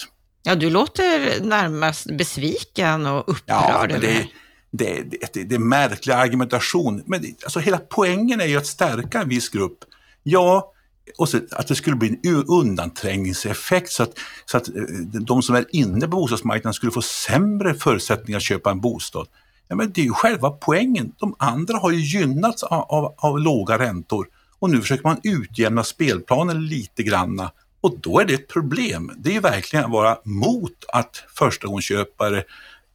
Ja, 0.43 0.55
du 0.55 0.71
låter 0.71 1.41
närmast 1.45 2.17
besviken 2.19 3.07
och 3.07 3.29
upprörd. 3.29 3.93
Ja, 3.93 3.99
det, 4.01 4.29
det, 4.71 5.03
det, 5.33 5.45
det 5.45 5.55
är 5.55 5.59
märklig 5.59 6.15
argumentation. 6.15 7.03
Men 7.07 7.23
det, 7.23 7.45
alltså 7.45 7.61
hela 7.61 7.79
poängen 7.79 8.41
är 8.41 8.47
ju 8.47 8.57
att 8.57 8.67
stärka 8.67 9.21
en 9.21 9.29
viss 9.29 9.49
grupp. 9.49 9.79
Ja, 10.23 10.74
och 11.19 11.29
så 11.29 11.41
att 11.51 11.69
det 11.69 11.75
skulle 11.75 11.97
bli 11.97 12.19
en 12.23 12.45
undanträngningseffekt 12.49 13.93
så 13.93 14.03
att, 14.03 14.19
så 14.45 14.57
att 14.57 14.69
eh, 14.69 14.75
de 15.21 15.43
som 15.43 15.55
är 15.55 15.65
inne 15.71 16.01
på 16.01 16.07
bostadsmarknaden 16.07 16.75
skulle 16.75 16.93
få 16.93 17.03
sämre 17.03 17.75
förutsättningar 17.75 18.37
att 18.37 18.45
köpa 18.45 18.71
en 18.71 18.81
bostad. 18.81 19.27
Ja, 19.69 19.77
men 19.77 19.93
det 19.93 20.01
är 20.01 20.05
ju 20.05 20.13
själva 20.13 20.51
poängen. 20.51 21.13
De 21.19 21.35
andra 21.39 21.79
har 21.79 21.91
ju 21.91 22.01
gynnats 22.01 22.63
av, 22.63 22.81
av, 22.81 23.15
av 23.19 23.41
låga 23.41 23.79
räntor 23.79 24.27
och 24.59 24.71
nu 24.71 24.81
försöker 24.81 25.05
man 25.05 25.21
utjämna 25.23 25.85
spelplanen 25.85 26.67
lite 26.67 27.03
granna 27.03 27.51
och 27.81 27.99
då 28.01 28.21
är 28.21 28.25
det 28.25 28.35
ett 28.35 28.49
problem. 28.49 29.11
Det 29.17 29.31
är 29.31 29.35
ju 29.35 29.41
verkligen 29.41 29.85
att 29.85 29.91
vara 29.91 30.19
mot 30.25 30.85
att 30.93 31.25
förstagångsköpare, 31.35 32.45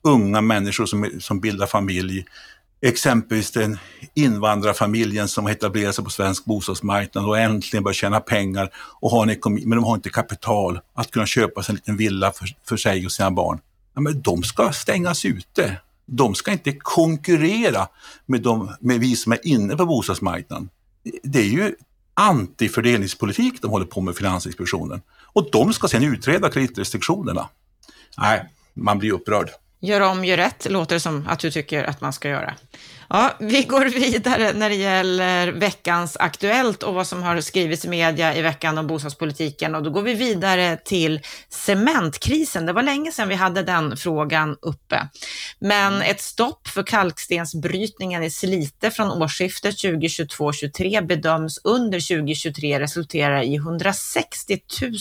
unga 0.01 0.41
människor 0.41 0.85
som, 0.85 1.09
som 1.19 1.39
bildar 1.39 1.65
familj, 1.65 2.25
exempelvis 2.81 3.51
den 3.51 3.77
invandrarfamiljen 4.13 5.27
som 5.27 5.47
etablerat 5.47 5.95
sig 5.95 6.03
på 6.03 6.09
svensk 6.09 6.45
bostadsmarknad 6.45 7.25
och 7.25 7.39
äntligen 7.39 7.83
börjar 7.83 7.93
tjäna 7.93 8.19
pengar 8.19 8.69
och 8.75 9.11
har 9.11 9.23
en 9.23 9.29
ekonomi, 9.29 9.63
men 9.65 9.75
de 9.75 9.83
har 9.85 9.95
inte 9.95 10.09
kapital 10.09 10.79
att 10.93 11.11
kunna 11.11 11.25
köpa 11.25 11.63
sig 11.63 11.73
en 11.73 11.75
liten 11.75 11.97
villa 11.97 12.31
för, 12.31 12.47
för 12.65 12.77
sig 12.77 13.05
och 13.05 13.11
sina 13.11 13.31
barn. 13.31 13.59
Ja, 13.93 14.01
men 14.01 14.21
de 14.21 14.43
ska 14.43 14.71
stängas 14.71 15.25
ute. 15.25 15.77
De 16.05 16.35
ska 16.35 16.51
inte 16.51 16.71
konkurrera 16.71 17.87
med, 18.25 18.41
de, 18.41 18.71
med 18.79 18.99
vi 18.99 19.15
som 19.15 19.31
är 19.31 19.47
inne 19.47 19.75
på 19.75 19.85
bostadsmarknaden. 19.85 20.69
Det 21.23 21.39
är 21.39 21.49
ju 21.49 21.75
antifördelningspolitik 22.13 23.61
de 23.61 23.71
håller 23.71 23.85
på 23.85 24.01
med, 24.01 24.15
Finansinspektionen. 24.15 25.01
Och 25.33 25.49
de 25.51 25.73
ska 25.73 25.87
sedan 25.87 26.03
utreda 26.03 26.49
kreditrestriktionerna. 26.49 27.49
Nej, 28.17 28.45
man 28.73 28.99
blir 28.99 29.11
upprörd. 29.11 29.49
Gör 29.81 30.01
om, 30.01 30.25
gör 30.25 30.37
rätt, 30.37 30.67
låter 30.69 30.95
det 30.95 30.99
som 30.99 31.27
att 31.27 31.39
du 31.39 31.51
tycker 31.51 31.83
att 31.83 32.01
man 32.01 32.13
ska 32.13 32.29
göra. 32.29 32.55
Ja, 33.09 33.35
vi 33.39 33.63
går 33.63 33.85
vidare 33.85 34.53
när 34.53 34.69
det 34.69 34.75
gäller 34.75 35.47
veckans 35.47 36.17
Aktuellt 36.17 36.83
och 36.83 36.93
vad 36.93 37.07
som 37.07 37.23
har 37.23 37.41
skrivits 37.41 37.85
i 37.85 37.89
media 37.89 38.35
i 38.35 38.41
veckan 38.41 38.77
om 38.77 38.87
bostadspolitiken. 38.87 39.75
Och 39.75 39.83
då 39.83 39.89
går 39.89 40.01
vi 40.01 40.13
vidare 40.13 40.77
till 40.77 41.21
cementkrisen. 41.49 42.65
Det 42.65 42.73
var 42.73 42.83
länge 42.83 43.11
sedan 43.11 43.29
vi 43.29 43.35
hade 43.35 43.63
den 43.63 43.97
frågan 43.97 44.57
uppe. 44.61 45.09
Men 45.59 46.01
ett 46.01 46.21
stopp 46.21 46.67
för 46.67 46.83
kalkstensbrytningen 46.83 48.23
i 48.23 48.31
Slite 48.31 48.91
från 48.91 49.21
årsskiftet 49.21 49.75
2022-23 49.75 51.07
bedöms 51.07 51.59
under 51.63 51.99
2023 51.99 52.79
resultera 52.79 53.43
i 53.43 53.55
160 53.55 54.59
000 54.81 54.91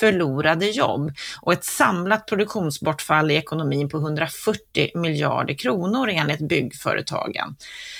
förlorade 0.00 0.66
jobb 0.66 1.12
och 1.40 1.52
ett 1.52 1.64
samlat 1.64 2.26
produktionsbortfall 2.26 3.30
i 3.30 3.34
ekonomin 3.34 3.88
på 3.88 3.98
140 3.98 4.90
miljarder 4.94 5.54
kronor 5.54 6.08
enligt 6.08 6.48
byggföretagen. 6.48 7.56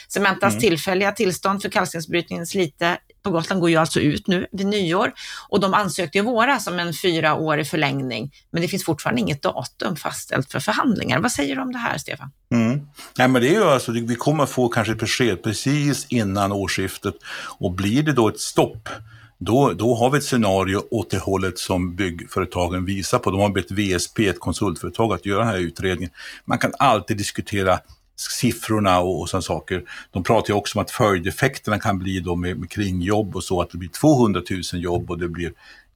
Cementas 0.09 0.53
mm. 0.53 0.61
tillfälliga 0.61 1.13
tillstånd 1.13 1.63
för 1.63 1.69
kalkstensbrytningen 1.69 2.47
Slite 2.47 2.99
på 3.25 3.31
Gotland 3.31 3.61
går 3.61 3.71
ju 3.71 3.77
alltså 3.77 4.01
ut 4.01 4.27
nu 4.27 4.47
vid 4.53 4.67
nyår 4.67 5.13
och 5.49 5.61
de 5.61 5.75
ansökte 5.75 6.19
i 6.19 6.21
våras 6.21 6.67
om 6.67 6.79
en 6.79 6.93
fyraårig 6.93 7.67
förlängning, 7.67 8.33
men 8.51 8.63
det 8.63 8.69
finns 8.69 8.85
fortfarande 8.85 9.21
inget 9.21 9.43
datum 9.43 9.97
fastställt 9.97 10.53
för 10.53 10.61
förhandlingar. 10.61 11.21
Vad 11.21 11.33
säger 11.33 11.57
du 11.57 11.63
om 11.63 11.73
det 11.73 11.79
här, 11.79 11.99
Stefan? 11.99 12.31
Mm. 12.53 12.87
Nej, 13.19 13.29
men 13.29 13.43
det 13.43 13.49
är 13.49 13.53
ju 13.53 13.65
alltså, 13.65 13.93
vi 13.93 14.15
kommer 14.15 14.47
få 14.47 14.69
kanske 14.69 14.93
ett 14.93 14.99
besked 14.99 15.43
precis 15.43 16.07
innan 16.09 16.53
årsskiftet 16.53 17.15
och 17.59 17.73
blir 17.73 18.03
det 18.03 18.13
då 18.13 18.29
ett 18.29 18.41
stopp 18.41 18.89
då, 19.39 19.73
då 19.73 19.95
har 19.95 20.11
vi 20.11 20.19
ett 20.19 20.25
scenario 20.25 20.83
åt 20.91 21.11
det 21.11 21.19
hållet 21.19 21.59
som 21.59 21.95
byggföretagen 21.95 22.85
visar 22.85 23.19
på. 23.19 23.31
De 23.31 23.41
har 23.41 23.49
bett 23.49 23.71
VSP, 23.71 24.29
ett 24.29 24.41
konsultföretag, 24.41 25.13
att 25.13 25.27
göra 25.27 25.39
den 25.39 25.49
här 25.49 25.59
utredningen. 25.59 26.11
Man 26.45 26.59
kan 26.59 26.73
alltid 26.79 27.17
diskutera 27.17 27.81
siffrorna 28.17 29.01
och, 29.01 29.21
och 29.21 29.29
sådana 29.29 29.43
saker. 29.43 29.85
De 30.11 30.23
pratar 30.23 30.49
ju 30.49 30.55
också 30.55 30.79
om 30.79 30.83
att 30.83 30.91
följdeffekterna 30.91 31.79
kan 31.79 31.99
bli 31.99 32.21
då 32.21 32.37
med, 32.37 32.59
med 32.59 32.71
kringjobb 32.71 33.37
och 33.37 33.45
så, 33.45 33.61
att 33.61 33.71
det 33.71 33.79
blir 33.79 33.89
200 33.89 34.43
000 34.51 34.83
jobb 34.83 35.11
och 35.11 35.19
det 35.19 35.29
blir 35.29 35.53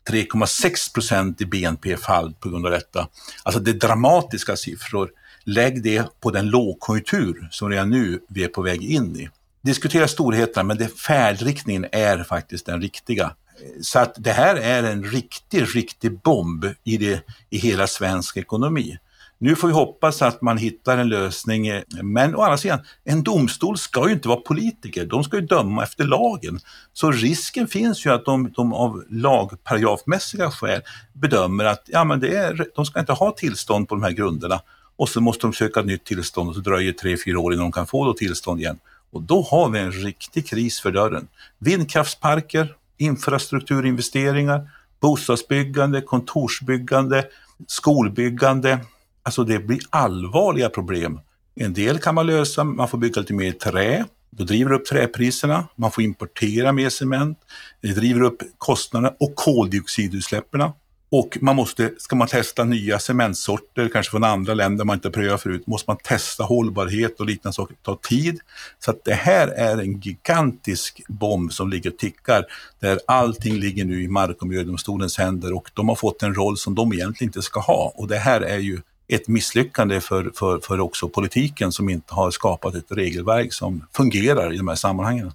3,6 0.08 0.94
procent 0.94 1.40
i 1.40 1.46
BNP-fall 1.46 2.34
på 2.40 2.48
grund 2.48 2.66
av 2.66 2.72
detta. 2.72 3.08
Alltså 3.42 3.60
det 3.60 3.70
är 3.70 3.74
dramatiska 3.74 4.56
siffror. 4.56 5.10
Lägg 5.44 5.82
det 5.82 6.20
på 6.20 6.30
den 6.30 6.50
lågkonjunktur 6.50 7.48
som 7.50 7.70
redan 7.70 7.90
nu 7.90 8.20
vi 8.28 8.44
är 8.44 8.48
på 8.48 8.62
väg 8.62 8.82
in 8.82 9.16
i 9.16 9.28
diskutera 9.62 10.08
storheterna, 10.08 10.62
men 10.62 10.78
det, 10.78 10.88
färdriktningen 10.88 11.86
är 11.92 12.24
faktiskt 12.24 12.66
den 12.66 12.80
riktiga. 12.80 13.34
Så 13.82 13.98
att 13.98 14.14
det 14.18 14.32
här 14.32 14.56
är 14.56 14.82
en 14.82 15.04
riktig, 15.04 15.76
riktig 15.76 16.20
bomb 16.20 16.66
i, 16.84 16.96
det, 16.96 17.22
i 17.50 17.58
hela 17.58 17.86
svensk 17.86 18.36
ekonomi. 18.36 18.98
Nu 19.40 19.56
får 19.56 19.68
vi 19.68 19.74
hoppas 19.74 20.22
att 20.22 20.42
man 20.42 20.58
hittar 20.58 20.98
en 20.98 21.08
lösning, 21.08 21.82
men 22.02 22.34
å 22.34 22.42
andra 22.42 22.58
sidan, 22.58 22.80
en 23.04 23.22
domstol 23.22 23.78
ska 23.78 24.08
ju 24.08 24.14
inte 24.14 24.28
vara 24.28 24.40
politiker, 24.40 25.06
de 25.06 25.24
ska 25.24 25.36
ju 25.36 25.46
döma 25.46 25.82
efter 25.82 26.04
lagen. 26.04 26.60
Så 26.92 27.12
risken 27.12 27.68
finns 27.68 28.06
ju 28.06 28.10
att 28.10 28.24
de, 28.24 28.52
de 28.56 28.72
av 28.72 29.04
lagparagrafmässiga 29.10 30.50
skäl 30.50 30.82
bedömer 31.12 31.64
att 31.64 31.82
ja, 31.86 32.04
men 32.04 32.20
det 32.20 32.36
är, 32.36 32.66
de 32.74 32.86
ska 32.86 33.00
inte 33.00 33.12
ha 33.12 33.30
tillstånd 33.30 33.88
på 33.88 33.94
de 33.94 34.02
här 34.02 34.10
grunderna 34.10 34.60
och 34.96 35.08
så 35.08 35.20
måste 35.20 35.46
de 35.46 35.52
söka 35.52 35.82
nytt 35.82 36.04
tillstånd 36.04 36.48
och 36.48 36.54
så 36.54 36.60
dröjer 36.60 36.92
det 36.92 36.98
tre, 36.98 37.16
fyra 37.24 37.40
år 37.40 37.54
innan 37.54 37.64
de 37.64 37.72
kan 37.72 37.86
få 37.86 38.04
då 38.04 38.12
tillstånd 38.12 38.60
igen. 38.60 38.78
Och 39.10 39.22
då 39.22 39.42
har 39.42 39.68
vi 39.68 39.78
en 39.78 39.92
riktig 39.92 40.48
kris 40.48 40.80
för 40.80 40.92
dörren. 40.92 41.28
Vindkraftsparker, 41.58 42.74
infrastrukturinvesteringar, 42.96 44.70
bostadsbyggande, 45.00 46.00
kontorsbyggande, 46.00 47.26
skolbyggande. 47.66 48.78
Alltså 49.22 49.44
det 49.44 49.58
blir 49.58 49.80
allvarliga 49.90 50.68
problem. 50.68 51.20
En 51.54 51.72
del 51.72 51.98
kan 51.98 52.14
man 52.14 52.26
lösa, 52.26 52.64
man 52.64 52.88
får 52.88 52.98
bygga 52.98 53.20
lite 53.20 53.34
mer 53.34 53.52
trä, 53.52 54.04
då 54.30 54.44
driver 54.44 54.70
det 54.70 54.76
upp 54.76 54.86
träpriserna, 54.86 55.68
man 55.76 55.90
får 55.90 56.04
importera 56.04 56.72
mer 56.72 56.88
cement, 56.88 57.38
det 57.80 57.92
driver 57.92 58.22
upp 58.22 58.42
kostnaderna 58.58 59.14
och 59.20 59.34
koldioxidutsläppen. 59.34 60.60
Och 61.10 61.38
man 61.40 61.56
måste, 61.56 61.90
ska 61.98 62.16
man 62.16 62.28
testa 62.28 62.64
nya 62.64 62.98
cementsorter, 62.98 63.88
kanske 63.92 64.10
från 64.10 64.24
andra 64.24 64.54
länder 64.54 64.84
man 64.84 64.96
inte 64.96 65.10
prövat 65.10 65.42
förut, 65.42 65.66
måste 65.66 65.90
man 65.90 65.96
testa 65.96 66.44
hållbarhet 66.44 67.20
och 67.20 67.26
liknande 67.26 67.54
saker. 67.54 67.74
Det 67.74 67.82
tar 67.82 68.08
tid. 68.08 68.40
Så 68.78 68.90
att 68.90 69.04
det 69.04 69.14
här 69.14 69.48
är 69.48 69.78
en 69.78 70.00
gigantisk 70.00 71.02
bomb 71.08 71.52
som 71.52 71.70
ligger 71.70 71.90
och 71.90 71.98
tickar, 71.98 72.44
där 72.80 73.00
allting 73.06 73.54
ligger 73.54 73.84
nu 73.84 74.02
i 74.02 74.08
Mark 74.08 74.42
och 74.42 74.48
miljödomstolens 74.48 75.18
händer 75.18 75.52
och 75.52 75.70
de 75.74 75.88
har 75.88 75.96
fått 75.96 76.22
en 76.22 76.34
roll 76.34 76.56
som 76.56 76.74
de 76.74 76.92
egentligen 76.92 77.28
inte 77.28 77.42
ska 77.42 77.60
ha. 77.60 77.92
Och 77.96 78.08
det 78.08 78.18
här 78.18 78.40
är 78.40 78.58
ju 78.58 78.80
ett 79.08 79.28
misslyckande 79.28 80.00
för, 80.00 80.30
för, 80.34 80.58
för 80.58 80.80
också 80.80 81.08
politiken 81.08 81.72
som 81.72 81.88
inte 81.88 82.14
har 82.14 82.30
skapat 82.30 82.74
ett 82.74 82.92
regelverk 82.92 83.52
som 83.52 83.86
fungerar 83.92 84.52
i 84.54 84.56
de 84.56 84.68
här 84.68 84.74
sammanhangen. 84.74 85.32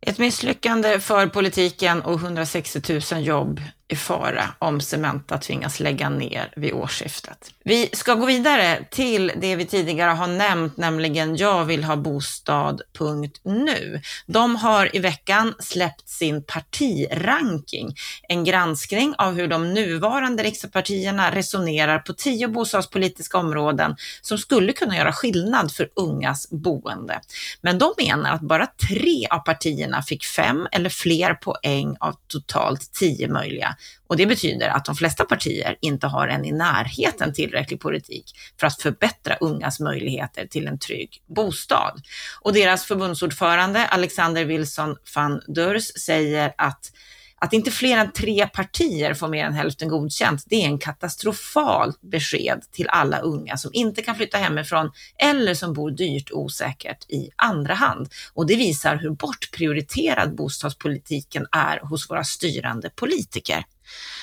Ett 0.00 0.18
misslyckande 0.18 1.00
för 1.00 1.26
politiken 1.26 2.02
och 2.02 2.20
160 2.20 3.00
000 3.12 3.24
jobb 3.24 3.60
i 3.88 3.96
fara 3.96 4.54
om 4.58 4.80
Cementa 4.80 5.38
tvingas 5.38 5.80
lägga 5.80 6.08
ner 6.08 6.52
vid 6.56 6.72
årsskiftet. 6.72 7.50
Vi 7.64 7.88
ska 7.92 8.14
gå 8.14 8.26
vidare 8.26 8.84
till 8.90 9.32
det 9.36 9.56
vi 9.56 9.66
tidigare 9.66 10.10
har 10.10 10.26
nämnt, 10.26 10.76
nämligen 10.76 11.36
Jag 11.36 11.64
vill 11.64 11.84
ha 11.84 11.96
bostad.nu. 11.96 14.00
De 14.26 14.56
har 14.56 14.96
i 14.96 14.98
veckan 14.98 15.54
släppt 15.58 16.08
sin 16.08 16.42
partiranking, 16.42 17.94
en 18.28 18.44
granskning 18.44 19.14
av 19.18 19.34
hur 19.34 19.48
de 19.48 19.74
nuvarande 19.74 20.42
riksdagspartierna 20.42 21.34
resonerar 21.34 21.98
på 21.98 22.12
tio 22.12 22.48
bostadspolitiska 22.48 23.38
områden 23.38 23.96
som 24.22 24.38
skulle 24.38 24.72
kunna 24.72 24.96
göra 24.96 25.12
skillnad 25.12 25.72
för 25.72 25.88
ungas 25.96 26.50
boende. 26.50 27.20
Men 27.60 27.78
de 27.78 27.94
menar 27.98 28.32
att 28.32 28.40
bara 28.40 28.66
tre 28.88 29.26
av 29.30 29.38
partierna 29.38 30.02
fick 30.02 30.24
fem 30.24 30.68
eller 30.72 30.90
fler 30.90 31.34
poäng 31.34 31.96
av 32.00 32.14
totalt 32.28 32.92
tio 32.92 33.28
möjliga 33.28 33.75
och 34.06 34.16
det 34.16 34.26
betyder 34.26 34.68
att 34.68 34.84
de 34.84 34.94
flesta 34.94 35.24
partier 35.24 35.76
inte 35.80 36.06
har 36.06 36.28
en 36.28 36.44
i 36.44 36.52
närheten 36.52 37.32
tillräcklig 37.32 37.80
politik 37.80 38.32
för 38.60 38.66
att 38.66 38.82
förbättra 38.82 39.36
ungas 39.40 39.80
möjligheter 39.80 40.46
till 40.46 40.66
en 40.66 40.78
trygg 40.78 41.22
bostad. 41.26 42.00
Och 42.40 42.52
deras 42.52 42.84
förbundsordförande 42.84 43.86
Alexander 43.86 44.44
Wilson 44.44 44.96
van 45.14 45.42
Durs 45.46 45.86
säger 46.04 46.54
att 46.58 46.92
att 47.40 47.52
inte 47.52 47.70
fler 47.70 47.98
än 47.98 48.12
tre 48.12 48.46
partier 48.46 49.14
får 49.14 49.28
mer 49.28 49.44
än 49.44 49.52
hälften 49.52 49.88
godkänt, 49.88 50.44
det 50.46 50.62
är 50.62 50.66
en 50.66 50.78
katastrofalt 50.78 52.00
besked 52.00 52.62
till 52.72 52.88
alla 52.88 53.18
unga 53.18 53.56
som 53.56 53.70
inte 53.74 54.02
kan 54.02 54.16
flytta 54.16 54.38
hemifrån 54.38 54.90
eller 55.18 55.54
som 55.54 55.72
bor 55.72 55.90
dyrt 55.90 56.30
och 56.30 56.40
osäkert 56.40 57.10
i 57.10 57.30
andra 57.36 57.74
hand. 57.74 58.08
Och 58.34 58.46
det 58.46 58.56
visar 58.56 58.96
hur 58.96 59.10
bortprioriterad 59.10 60.34
bostadspolitiken 60.34 61.46
är 61.52 61.80
hos 61.80 62.10
våra 62.10 62.24
styrande 62.24 62.90
politiker. 62.90 63.64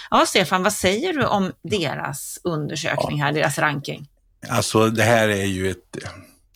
Ja, 0.09 0.25
Stefan, 0.25 0.63
vad 0.63 0.73
säger 0.73 1.13
du 1.13 1.25
om 1.25 1.51
deras 1.63 2.39
undersökning 2.43 3.21
här, 3.21 3.31
deras 3.31 3.57
ranking? 3.57 4.07
Alltså 4.49 4.89
det 4.89 5.03
här 5.03 5.29
är 5.29 5.45
ju 5.45 5.71
ett, 5.71 5.97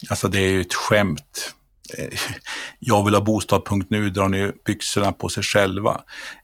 alltså 0.10 0.28
det 0.28 0.40
är 0.40 0.50
ju 0.50 0.62
ett 0.62 0.74
skämt. 0.74 1.54
Eh, 1.98 2.20
jag 2.80 3.06
vill 3.06 3.14
ha 3.14 3.22
bostad.nu 3.22 4.10
drar 4.10 4.30
ner 4.30 4.54
byxorna 4.66 5.12
på 5.12 5.30
sig 5.30 5.44
själva. 5.44 6.02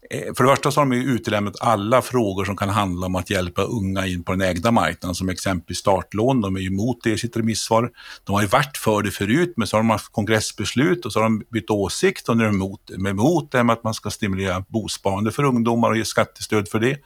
Eh, 0.09 0.33
för 0.37 0.43
det 0.43 0.49
första 0.49 0.71
så 0.71 0.79
har 0.79 0.85
de 0.85 0.95
ju 0.95 1.03
utelämnat 1.03 1.55
alla 1.61 2.01
frågor 2.01 2.45
som 2.45 2.57
kan 2.57 2.69
handla 2.69 3.05
om 3.05 3.15
att 3.15 3.29
hjälpa 3.29 3.61
unga 3.61 4.07
in 4.07 4.23
på 4.23 4.31
den 4.31 4.41
ägda 4.41 4.71
marknaden, 4.71 5.15
som 5.15 5.29
exempelvis 5.29 5.77
startlån. 5.77 6.41
De 6.41 6.55
är 6.55 6.59
ju 6.59 6.67
emot 6.67 6.97
det 7.03 7.09
i 7.09 7.17
sitt 7.17 7.37
remissvar. 7.37 7.91
De 8.23 8.35
har 8.35 8.41
ju 8.41 8.47
varit 8.47 8.77
för 8.77 9.01
det 9.01 9.11
förut, 9.11 9.53
men 9.57 9.67
så 9.67 9.77
har 9.77 9.83
de 9.83 9.89
haft 9.89 10.11
kongressbeslut 10.11 11.05
och 11.05 11.13
så 11.13 11.19
har 11.19 11.23
de 11.23 11.43
bytt 11.51 11.69
åsikt 11.69 12.29
och 12.29 12.37
nu 12.37 12.43
är 12.43 12.47
de 12.47 12.55
emot, 12.55 12.81
de 12.87 13.05
är 13.05 13.09
emot 13.09 13.51
det 13.51 13.63
med 13.63 13.73
att 13.73 13.83
man 13.83 13.93
ska 13.93 14.09
stimulera 14.09 14.65
bosparande 14.67 15.31
för 15.31 15.43
ungdomar 15.43 15.89
och 15.89 15.97
ge 15.97 16.05
skattestöd 16.05 16.67
för 16.67 16.79
det. 16.79 16.97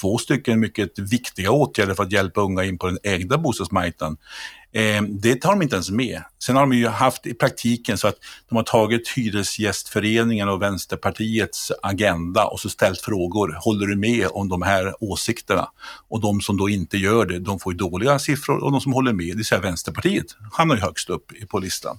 Två 0.00 0.18
stycken 0.18 0.60
mycket 0.60 0.98
viktiga 0.98 1.50
åtgärder 1.50 1.94
för 1.94 2.02
att 2.02 2.12
hjälpa 2.12 2.40
unga 2.40 2.64
in 2.64 2.78
på 2.78 2.86
den 2.86 2.98
ägda 3.02 3.38
bostadsmarknaden. 3.38 4.16
Eh, 4.76 5.02
det 5.02 5.40
tar 5.40 5.50
de 5.50 5.62
inte 5.62 5.76
ens 5.76 5.90
med. 5.90 6.22
Sen 6.42 6.56
har 6.56 6.62
de 6.62 6.72
ju 6.72 6.88
haft 6.88 7.26
i 7.26 7.34
praktiken 7.34 7.98
så 7.98 8.08
att 8.08 8.16
de 8.48 8.56
har 8.56 8.62
tagit 8.62 9.08
Hyresgästföreningen 9.08 10.48
och 10.48 10.62
Vänsterpartiets 10.62 11.72
agenda 11.82 12.45
och 12.46 12.60
så 12.60 12.68
ställt 12.68 13.00
frågor. 13.00 13.58
Håller 13.64 13.86
du 13.86 13.96
med 13.96 14.28
om 14.32 14.48
de 14.48 14.62
här 14.62 14.94
åsikterna? 15.00 15.68
Och 16.08 16.20
de 16.20 16.40
som 16.40 16.56
då 16.56 16.68
inte 16.68 16.96
gör 16.96 17.26
det, 17.26 17.38
de 17.38 17.60
får 17.60 17.72
ju 17.72 17.76
dåliga 17.76 18.18
siffror 18.18 18.64
och 18.64 18.72
de 18.72 18.80
som 18.80 18.92
håller 18.92 19.12
med, 19.12 19.26
det 19.26 19.36
vill 19.36 19.44
säga 19.44 19.60
Vänsterpartiet, 19.60 20.26
hamnar 20.52 20.74
ju 20.76 20.82
högst 20.82 21.10
upp 21.10 21.32
på 21.48 21.58
listan. 21.58 21.98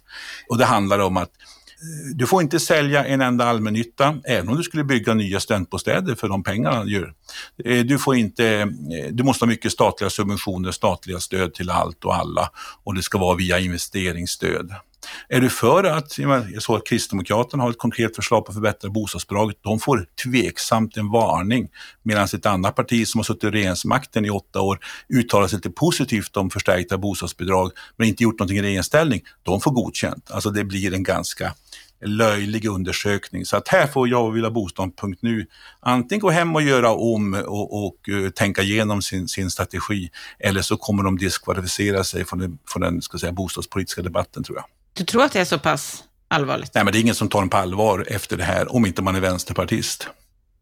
Och 0.50 0.58
det 0.58 0.66
handlar 0.66 1.00
om 1.00 1.18
att 1.18 1.30
eh, 1.30 2.16
du 2.16 2.28
får 2.28 2.42
inte 2.42 2.60
sälja 2.60 3.06
en 3.06 3.22
enda 3.22 3.46
allmännytta, 3.46 4.16
även 4.26 4.50
om 4.50 4.58
du 4.58 4.64
skulle 4.64 4.84
bygga 4.84 5.14
nya 5.14 5.40
studentbostäder 5.40 6.16
för 6.16 6.30
de 6.30 6.44
pengarna 6.44 6.84
du 6.84 6.92
gör. 6.92 7.14
Eh, 7.66 7.86
du, 7.86 8.00
får 8.00 8.16
inte, 8.16 8.48
eh, 8.48 8.68
du 9.12 9.24
måste 9.24 9.46
ha 9.46 9.48
mycket 9.48 9.72
statliga 9.72 10.10
subventioner, 10.10 10.72
statliga 10.72 11.20
stöd 11.20 11.54
till 11.54 11.70
allt 11.70 12.06
och 12.06 12.16
alla 12.16 12.50
och 12.84 12.96
det 12.96 13.02
ska 13.02 13.18
vara 13.18 13.36
via 13.36 13.60
investeringsstöd. 13.60 14.72
Är 15.30 15.42
du 15.42 15.50
för 15.50 15.84
att, 15.84 16.18
jag 16.18 16.62
såg 16.62 16.76
att 16.76 16.88
Kristdemokraterna 16.88 17.64
har 17.64 17.70
ett 17.70 17.78
konkret 17.78 18.16
förslag 18.16 18.46
på 18.46 18.50
att 18.50 18.56
förbättra 18.56 18.90
bostadsbidraget, 18.90 19.58
de 19.62 19.80
får 19.80 20.06
tveksamt 20.24 20.98
en 20.98 21.12
varning, 21.12 21.68
medan 22.04 22.24
ett 22.24 22.46
annat 22.46 22.76
parti 22.76 23.08
som 23.08 23.20
har 23.20 23.24
suttit 23.24 23.44
i 23.44 23.48
regeringsmakten 23.48 24.26
i 24.26 24.30
åtta 24.30 24.62
år 24.62 24.80
uttalar 25.10 25.48
sig 25.48 25.58
lite 25.58 25.70
positivt 25.70 26.38
om 26.38 26.50
förstärkta 26.50 26.98
bostadsbidrag, 26.98 27.72
men 27.98 28.08
inte 28.08 28.24
gjort 28.24 28.40
någonting 28.40 28.58
i 28.58 28.62
regeringsställning, 28.62 29.22
de 29.44 29.62
får 29.62 29.72
godkänt. 29.72 30.32
Alltså 30.32 30.50
det 30.50 30.64
blir 30.64 30.94
en 30.94 31.04
ganska 31.04 31.54
löjlig 32.06 32.66
undersökning. 32.66 33.46
Så 33.46 33.58
att 33.58 33.68
här 33.68 33.88
får 33.88 34.08
jag 34.08 34.26
och 34.26 34.36
Villa 34.36 34.52
Bostad.nu 34.52 35.46
antingen 35.80 36.20
gå 36.20 36.30
hem 36.30 36.56
och 36.56 36.62
göra 36.62 36.92
om 36.92 37.34
och, 37.34 37.86
och 37.86 37.96
uh, 38.10 38.30
tänka 38.30 38.62
igenom 38.62 39.02
sin, 39.02 39.28
sin 39.28 39.52
strategi 39.52 40.10
eller 40.40 40.62
så 40.62 40.78
kommer 40.78 41.04
de 41.04 41.18
diskvalificera 41.18 42.04
sig 42.04 42.26
från 42.26 42.40
den, 42.40 42.60
från 42.68 42.82
den 42.82 43.02
ska 43.02 43.18
säga, 43.18 43.32
bostadspolitiska 43.32 44.02
debatten 44.02 44.44
tror 44.44 44.58
jag. 44.58 44.66
Du 44.98 45.04
tror 45.04 45.24
att 45.24 45.32
det 45.32 45.40
är 45.40 45.46
så 45.46 45.60
pass 45.60 46.04
allvarligt? 46.28 46.72
Nej, 46.74 46.84
men 46.84 46.94
det 46.94 47.00
är 47.00 47.02
ingen 47.02 47.16
som 47.16 47.30
tar 47.30 47.40
den 47.40 47.50
på 47.50 47.58
allvar 47.58 48.06
efter 48.08 48.38
det 48.38 48.44
här, 48.44 48.76
om 48.76 48.86
inte 48.86 49.02
man 49.02 49.16
är 49.16 49.20
vänsterpartist. 49.20 50.08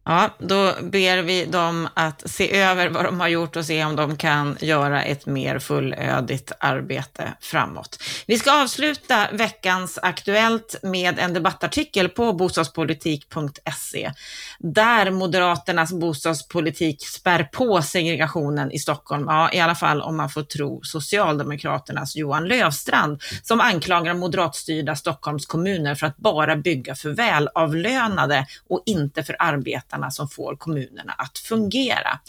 Ja, 0.08 0.30
då 0.38 0.72
ber 0.82 1.22
vi 1.22 1.44
dem 1.44 1.88
att 1.94 2.30
se 2.30 2.56
över 2.60 2.88
vad 2.88 3.04
de 3.04 3.20
har 3.20 3.28
gjort 3.28 3.56
och 3.56 3.64
se 3.64 3.84
om 3.84 3.96
de 3.96 4.16
kan 4.16 4.56
göra 4.60 5.02
ett 5.02 5.26
mer 5.26 5.58
fullödigt 5.58 6.52
arbete 6.60 7.32
framåt. 7.40 8.02
Vi 8.26 8.38
ska 8.38 8.62
avsluta 8.62 9.26
veckans 9.32 9.98
Aktuellt 10.02 10.76
med 10.82 11.18
en 11.18 11.34
debattartikel 11.34 12.08
på 12.08 12.32
bostadspolitik.se 12.32 14.12
där 14.58 15.10
Moderaternas 15.10 15.92
bostadspolitik 15.92 17.06
spär 17.06 17.44
på 17.44 17.82
segregationen 17.82 18.72
i 18.72 18.78
Stockholm. 18.78 19.24
Ja, 19.28 19.52
i 19.52 19.60
alla 19.60 19.74
fall 19.74 20.02
om 20.02 20.16
man 20.16 20.30
får 20.30 20.42
tro 20.42 20.80
Socialdemokraternas 20.82 22.16
Johan 22.16 22.48
Löfstrand 22.48 23.22
som 23.42 23.60
anklagar 23.60 24.14
moderatstyrda 24.14 24.96
Stockholms 24.96 25.46
kommuner 25.46 25.94
för 25.94 26.06
att 26.06 26.16
bara 26.16 26.56
bygga 26.56 26.94
för 26.94 27.10
välavlönade 27.10 28.46
och 28.68 28.82
inte 28.86 29.22
för 29.22 29.36
arbetare 29.38 29.95
arbetarna 29.96 30.10
som 30.10 30.28
får 30.28 30.56
kommunerna 30.56 31.12
att 31.18 31.38
fungera. 31.38 32.20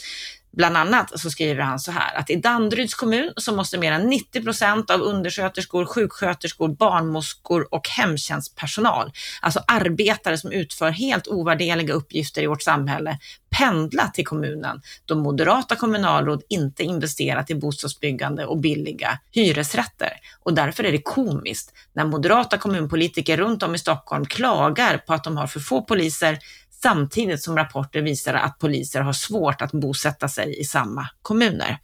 Bland 0.57 0.77
annat 0.77 1.19
så 1.19 1.29
skriver 1.29 1.61
han 1.61 1.79
så 1.79 1.91
här 1.91 2.15
att 2.15 2.29
i 2.29 2.35
Danderyds 2.35 2.93
kommun 2.93 3.33
så 3.37 3.55
måste 3.55 3.77
mer 3.77 3.91
än 3.91 4.09
90 4.09 4.43
procent 4.43 4.89
av 4.89 5.01
undersköterskor, 5.01 5.85
sjuksköterskor, 5.85 6.67
barnmorskor 6.67 7.67
och 7.71 7.89
hemtjänstpersonal, 7.89 9.11
alltså 9.41 9.59
arbetare 9.67 10.37
som 10.37 10.51
utför 10.51 10.89
helt 10.89 11.27
ovärderliga 11.27 11.93
uppgifter 11.93 12.43
i 12.43 12.47
vårt 12.47 12.61
samhälle, 12.61 13.19
pendla 13.49 14.07
till 14.07 14.25
kommunen 14.25 14.81
då 15.05 15.15
moderata 15.15 15.75
kommunalråd 15.75 16.43
inte 16.49 16.83
investerat 16.83 17.49
i 17.49 17.55
bostadsbyggande 17.55 18.45
och 18.45 18.57
billiga 18.59 19.19
hyresrätter. 19.31 20.09
Och 20.43 20.53
därför 20.53 20.83
är 20.83 20.91
det 20.91 21.01
komiskt 21.03 21.73
när 21.93 22.05
moderata 22.05 22.57
kommunpolitiker 22.57 23.37
runt 23.37 23.63
om 23.63 23.75
i 23.75 23.77
Stockholm 23.77 24.25
klagar 24.25 24.97
på 24.97 25.13
att 25.13 25.23
de 25.23 25.37
har 25.37 25.47
för 25.47 25.59
få 25.59 25.81
poliser 25.81 26.39
samtidigt 26.83 27.43
som 27.43 27.57
rapporter 27.57 28.01
visar 28.01 28.33
att 28.33 28.59
poliser 28.59 29.01
har 29.01 29.13
svårt 29.13 29.61
att 29.61 29.71
bosätta 29.71 30.27
sig 30.27 30.59
i 30.59 30.63
samma 30.63 31.07
kommuner. 31.21 31.79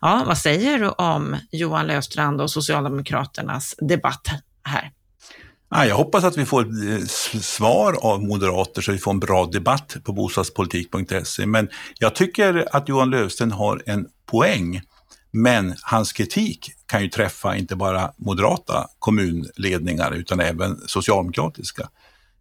Ja, 0.00 0.24
vad 0.26 0.38
säger 0.38 0.78
du 0.78 0.88
om 0.88 1.36
Johan 1.50 1.86
Löfstrand 1.86 2.40
och 2.40 2.50
Socialdemokraternas 2.50 3.74
debatt 3.78 4.26
här? 4.64 4.92
Jag 5.70 5.96
hoppas 5.96 6.24
att 6.24 6.36
vi 6.36 6.46
får 6.46 6.90
eh, 6.90 6.98
svar 7.40 7.98
av 8.02 8.22
moderater 8.22 8.82
så 8.82 8.92
vi 8.92 8.98
får 8.98 9.10
en 9.10 9.20
bra 9.20 9.46
debatt 9.46 9.96
på 10.04 10.12
bostadspolitik.se. 10.12 11.46
Men 11.46 11.68
jag 11.98 12.14
tycker 12.14 12.68
att 12.72 12.88
Johan 12.88 13.10
Löfstrand 13.10 13.52
har 13.52 13.82
en 13.86 14.06
poäng. 14.26 14.80
Men 15.30 15.74
hans 15.82 16.12
kritik 16.12 16.70
kan 16.86 17.02
ju 17.02 17.08
träffa 17.08 17.56
inte 17.56 17.76
bara 17.76 18.12
moderata 18.16 18.86
kommunledningar 18.98 20.12
utan 20.12 20.40
även 20.40 20.76
socialdemokratiska. 20.86 21.88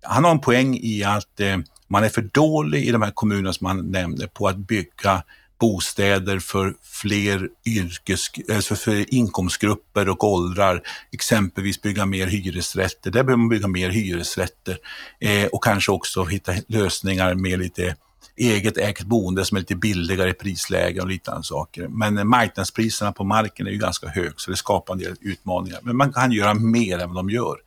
Han 0.01 0.23
har 0.23 0.31
en 0.31 0.39
poäng 0.39 0.77
i 0.81 1.03
att 1.03 1.39
eh, 1.39 1.57
man 1.87 2.03
är 2.03 2.09
för 2.09 2.21
dålig 2.21 2.87
i 2.87 2.91
de 2.91 3.01
här 3.01 3.11
kommunerna 3.11 3.53
som 3.53 3.65
man 3.67 3.91
nämnde 3.91 4.27
på 4.27 4.47
att 4.47 4.57
bygga 4.57 5.23
bostäder 5.59 6.39
för 6.39 6.73
fler 6.81 7.49
yrkes, 7.65 8.27
alltså 8.55 8.75
för 8.75 9.13
inkomstgrupper 9.13 10.09
och 10.09 10.23
åldrar. 10.23 10.81
Exempelvis 11.11 11.81
bygga 11.81 12.05
mer 12.05 12.27
hyresrätter. 12.27 13.11
Där 13.11 13.23
behöver 13.23 13.37
man 13.37 13.49
bygga 13.49 13.67
mer 13.67 13.89
hyresrätter 13.89 14.77
eh, 15.19 15.45
och 15.45 15.63
kanske 15.63 15.91
också 15.91 16.23
hitta 16.23 16.53
lösningar 16.67 17.33
med 17.33 17.59
lite 17.59 17.95
eget 18.37 18.77
ägt 18.77 19.03
boende 19.03 19.45
som 19.45 19.55
är 19.55 19.59
lite 19.59 19.75
billigare 19.75 20.29
i 20.29 20.33
prisläge 20.33 21.01
och 21.01 21.07
liknande 21.07 21.43
saker. 21.43 21.87
Men 21.87 22.27
marknadspriserna 22.27 23.11
på 23.11 23.23
marken 23.23 23.67
är 23.67 23.71
ju 23.71 23.77
ganska 23.77 24.07
hög 24.07 24.33
så 24.37 24.51
det 24.51 24.57
skapar 24.57 24.93
en 24.93 24.99
del 24.99 25.15
utmaningar. 25.21 25.79
Men 25.83 25.97
man 25.97 26.13
kan 26.13 26.31
göra 26.31 26.53
mer 26.53 26.99
än 26.99 27.13
vad 27.13 27.17
de 27.17 27.29
gör. 27.29 27.57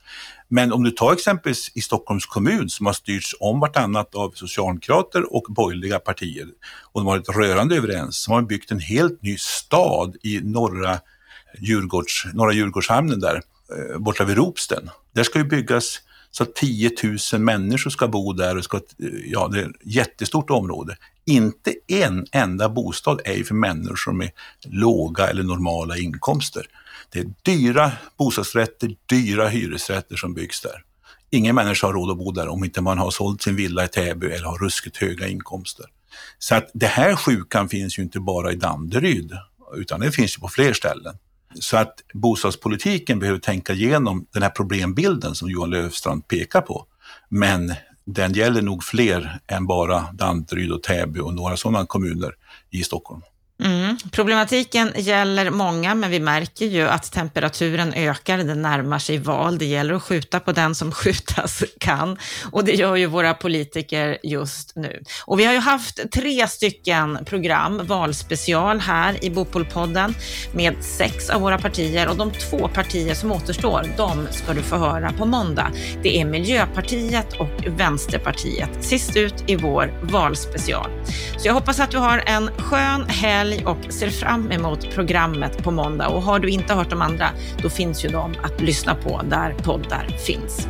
Men 0.52 0.72
om 0.72 0.82
du 0.82 0.90
tar 0.90 1.12
exempelvis 1.12 1.70
i 1.74 1.80
Stockholms 1.80 2.26
kommun 2.26 2.68
som 2.68 2.86
har 2.86 2.92
styrts 2.92 3.34
om 3.40 3.60
vartannat 3.60 4.14
av 4.14 4.30
socialdemokrater 4.34 5.34
och 5.34 5.42
borgerliga 5.48 5.98
partier 5.98 6.48
och 6.92 7.00
de 7.00 7.06
har 7.06 7.16
varit 7.16 7.28
rörande 7.28 7.76
överens, 7.76 8.22
så 8.22 8.32
har 8.32 8.42
byggt 8.42 8.70
en 8.70 8.80
helt 8.80 9.22
ny 9.22 9.36
stad 9.38 10.16
i 10.22 10.40
norra, 10.40 10.98
Djurgårds, 11.58 12.26
norra 12.34 12.52
Djurgårdshamnen 12.52 13.20
där, 13.20 13.34
eh, 13.34 13.98
borta 13.98 14.24
vid 14.24 14.36
Ropsten. 14.36 14.90
Där 15.12 15.22
ska 15.22 15.38
ju 15.38 15.44
byggas 15.44 16.00
så 16.30 16.42
att 16.42 16.54
10 16.54 16.90
000 17.32 17.40
människor 17.40 17.90
ska 17.90 18.08
bo 18.08 18.32
där 18.32 18.56
och 18.56 18.64
ska, 18.64 18.76
eh, 18.76 18.82
ja, 19.26 19.48
det 19.48 19.60
är 19.60 19.64
ett 19.64 19.76
jättestort 19.82 20.50
område. 20.50 20.96
Inte 21.24 21.74
en 21.86 22.26
enda 22.32 22.68
bostad 22.68 23.20
är 23.24 23.34
ju 23.34 23.44
för 23.44 23.54
människor 23.54 24.12
med 24.12 24.30
låga 24.64 25.26
eller 25.28 25.42
normala 25.42 25.96
inkomster. 25.96 26.66
Det 27.12 27.18
är 27.18 27.26
dyra 27.42 27.92
bostadsrätter, 28.18 28.96
dyra 29.06 29.48
hyresrätter 29.48 30.16
som 30.16 30.34
byggs 30.34 30.60
där. 30.60 30.84
Ingen 31.30 31.54
människa 31.54 31.86
har 31.86 31.94
råd 31.94 32.10
att 32.10 32.18
bo 32.18 32.32
där 32.32 32.48
om 32.48 32.64
inte 32.64 32.80
man 32.80 32.98
har 32.98 33.10
sålt 33.10 33.42
sin 33.42 33.56
villa 33.56 33.84
i 33.84 33.88
Täby 33.88 34.26
eller 34.26 34.46
har 34.46 34.58
ruskigt 34.58 34.96
höga 34.96 35.28
inkomster. 35.28 35.86
Så 36.38 36.54
att 36.54 36.70
det 36.74 36.86
här 36.86 37.16
sjukan 37.16 37.68
finns 37.68 37.98
ju 37.98 38.02
inte 38.02 38.20
bara 38.20 38.52
i 38.52 38.56
Danderyd, 38.56 39.32
utan 39.74 40.00
det 40.00 40.12
finns 40.12 40.36
ju 40.36 40.40
på 40.40 40.48
fler 40.48 40.72
ställen. 40.72 41.16
Så 41.60 41.76
att 41.76 41.94
bostadspolitiken 42.14 43.18
behöver 43.18 43.38
tänka 43.38 43.72
igenom 43.72 44.26
den 44.32 44.42
här 44.42 44.50
problembilden 44.50 45.34
som 45.34 45.50
Johan 45.50 45.70
Löfstrand 45.70 46.28
pekar 46.28 46.60
på. 46.60 46.86
Men 47.28 47.74
den 48.04 48.32
gäller 48.32 48.62
nog 48.62 48.84
fler 48.84 49.40
än 49.46 49.66
bara 49.66 50.12
Danderyd 50.12 50.72
och 50.72 50.82
Täby 50.82 51.20
och 51.20 51.34
några 51.34 51.56
sådana 51.56 51.86
kommuner 51.86 52.34
i 52.70 52.82
Stockholm. 52.82 53.22
Mm. 53.64 53.96
Problematiken 54.12 54.92
gäller 54.96 55.50
många, 55.50 55.94
men 55.94 56.10
vi 56.10 56.20
märker 56.20 56.66
ju 56.66 56.88
att 56.88 57.12
temperaturen 57.12 57.94
ökar, 57.94 58.38
det 58.38 58.54
närmar 58.54 58.98
sig 58.98 59.18
val. 59.18 59.58
Det 59.58 59.64
gäller 59.64 59.94
att 59.94 60.02
skjuta 60.02 60.40
på 60.40 60.52
den 60.52 60.74
som 60.74 60.92
skjutas 61.00 61.64
kan 61.80 62.18
och 62.52 62.64
det 62.64 62.72
gör 62.72 62.96
ju 62.96 63.06
våra 63.06 63.34
politiker 63.34 64.18
just 64.22 64.76
nu. 64.76 65.02
Och 65.24 65.40
vi 65.40 65.44
har 65.44 65.52
ju 65.52 65.58
haft 65.58 66.12
tre 66.12 66.48
stycken 66.48 67.18
program, 67.24 67.86
valspecial 67.86 68.80
här 68.80 69.24
i 69.24 69.30
Bopolpodden 69.30 70.14
med 70.52 70.74
sex 70.80 71.30
av 71.30 71.40
våra 71.40 71.58
partier 71.58 72.08
och 72.08 72.16
de 72.16 72.30
två 72.32 72.68
partier 72.68 73.14
som 73.14 73.32
återstår, 73.32 73.86
de 73.96 74.26
ska 74.30 74.52
du 74.52 74.62
få 74.62 74.76
höra 74.76 75.12
på 75.12 75.26
måndag. 75.26 75.72
Det 76.02 76.20
är 76.20 76.24
Miljöpartiet 76.24 77.32
och 77.32 77.66
Vänsterpartiet, 77.66 78.84
sist 78.84 79.16
ut 79.16 79.44
i 79.46 79.56
vår 79.56 80.00
valspecial. 80.02 80.90
Så 81.38 81.48
jag 81.48 81.54
hoppas 81.54 81.80
att 81.80 81.90
du 81.90 81.98
har 81.98 82.22
en 82.26 82.50
skön 82.58 83.08
helg 83.08 83.49
helg 83.50 83.64
och 83.64 83.92
ser 83.92 84.10
fram 84.10 84.52
emot 84.52 84.94
programmet 84.94 85.62
på 85.62 85.70
måndag. 85.70 86.08
Och 86.08 86.22
har 86.22 86.38
du 86.38 86.48
inte 86.48 86.74
hört 86.74 86.90
de 86.90 87.02
andra, 87.02 87.26
då 87.62 87.70
finns 87.70 88.04
ju 88.04 88.08
de 88.08 88.34
att 88.42 88.60
lyssna 88.60 88.94
på 88.94 89.20
där 89.30 89.54
poddar 89.62 90.06
finns. 90.26 90.68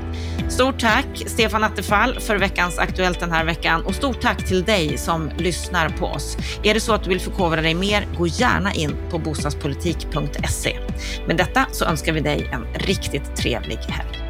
Stort 0.48 0.80
tack 0.80 1.22
Stefan 1.26 1.64
Attefall 1.64 2.20
för 2.20 2.36
veckans 2.36 2.78
Aktuellt 2.78 3.20
den 3.20 3.32
här 3.32 3.44
veckan 3.44 3.84
och 3.84 3.94
stort 3.94 4.20
tack 4.20 4.46
till 4.46 4.64
dig 4.64 4.98
som 4.98 5.30
lyssnar 5.38 5.88
på 5.88 6.06
oss. 6.06 6.36
Är 6.62 6.74
det 6.74 6.80
så 6.80 6.92
att 6.92 7.04
du 7.04 7.08
vill 7.08 7.20
förkovra 7.20 7.62
dig 7.62 7.74
mer, 7.74 8.06
gå 8.18 8.26
gärna 8.26 8.72
in 8.72 8.96
på 9.10 9.18
bostadspolitik.se. 9.18 10.78
Med 11.26 11.36
detta 11.36 11.66
så 11.72 11.84
önskar 11.84 12.12
vi 12.12 12.20
dig 12.20 12.50
en 12.52 12.64
riktigt 12.74 13.36
trevlig 13.36 13.76
helg. 13.76 14.29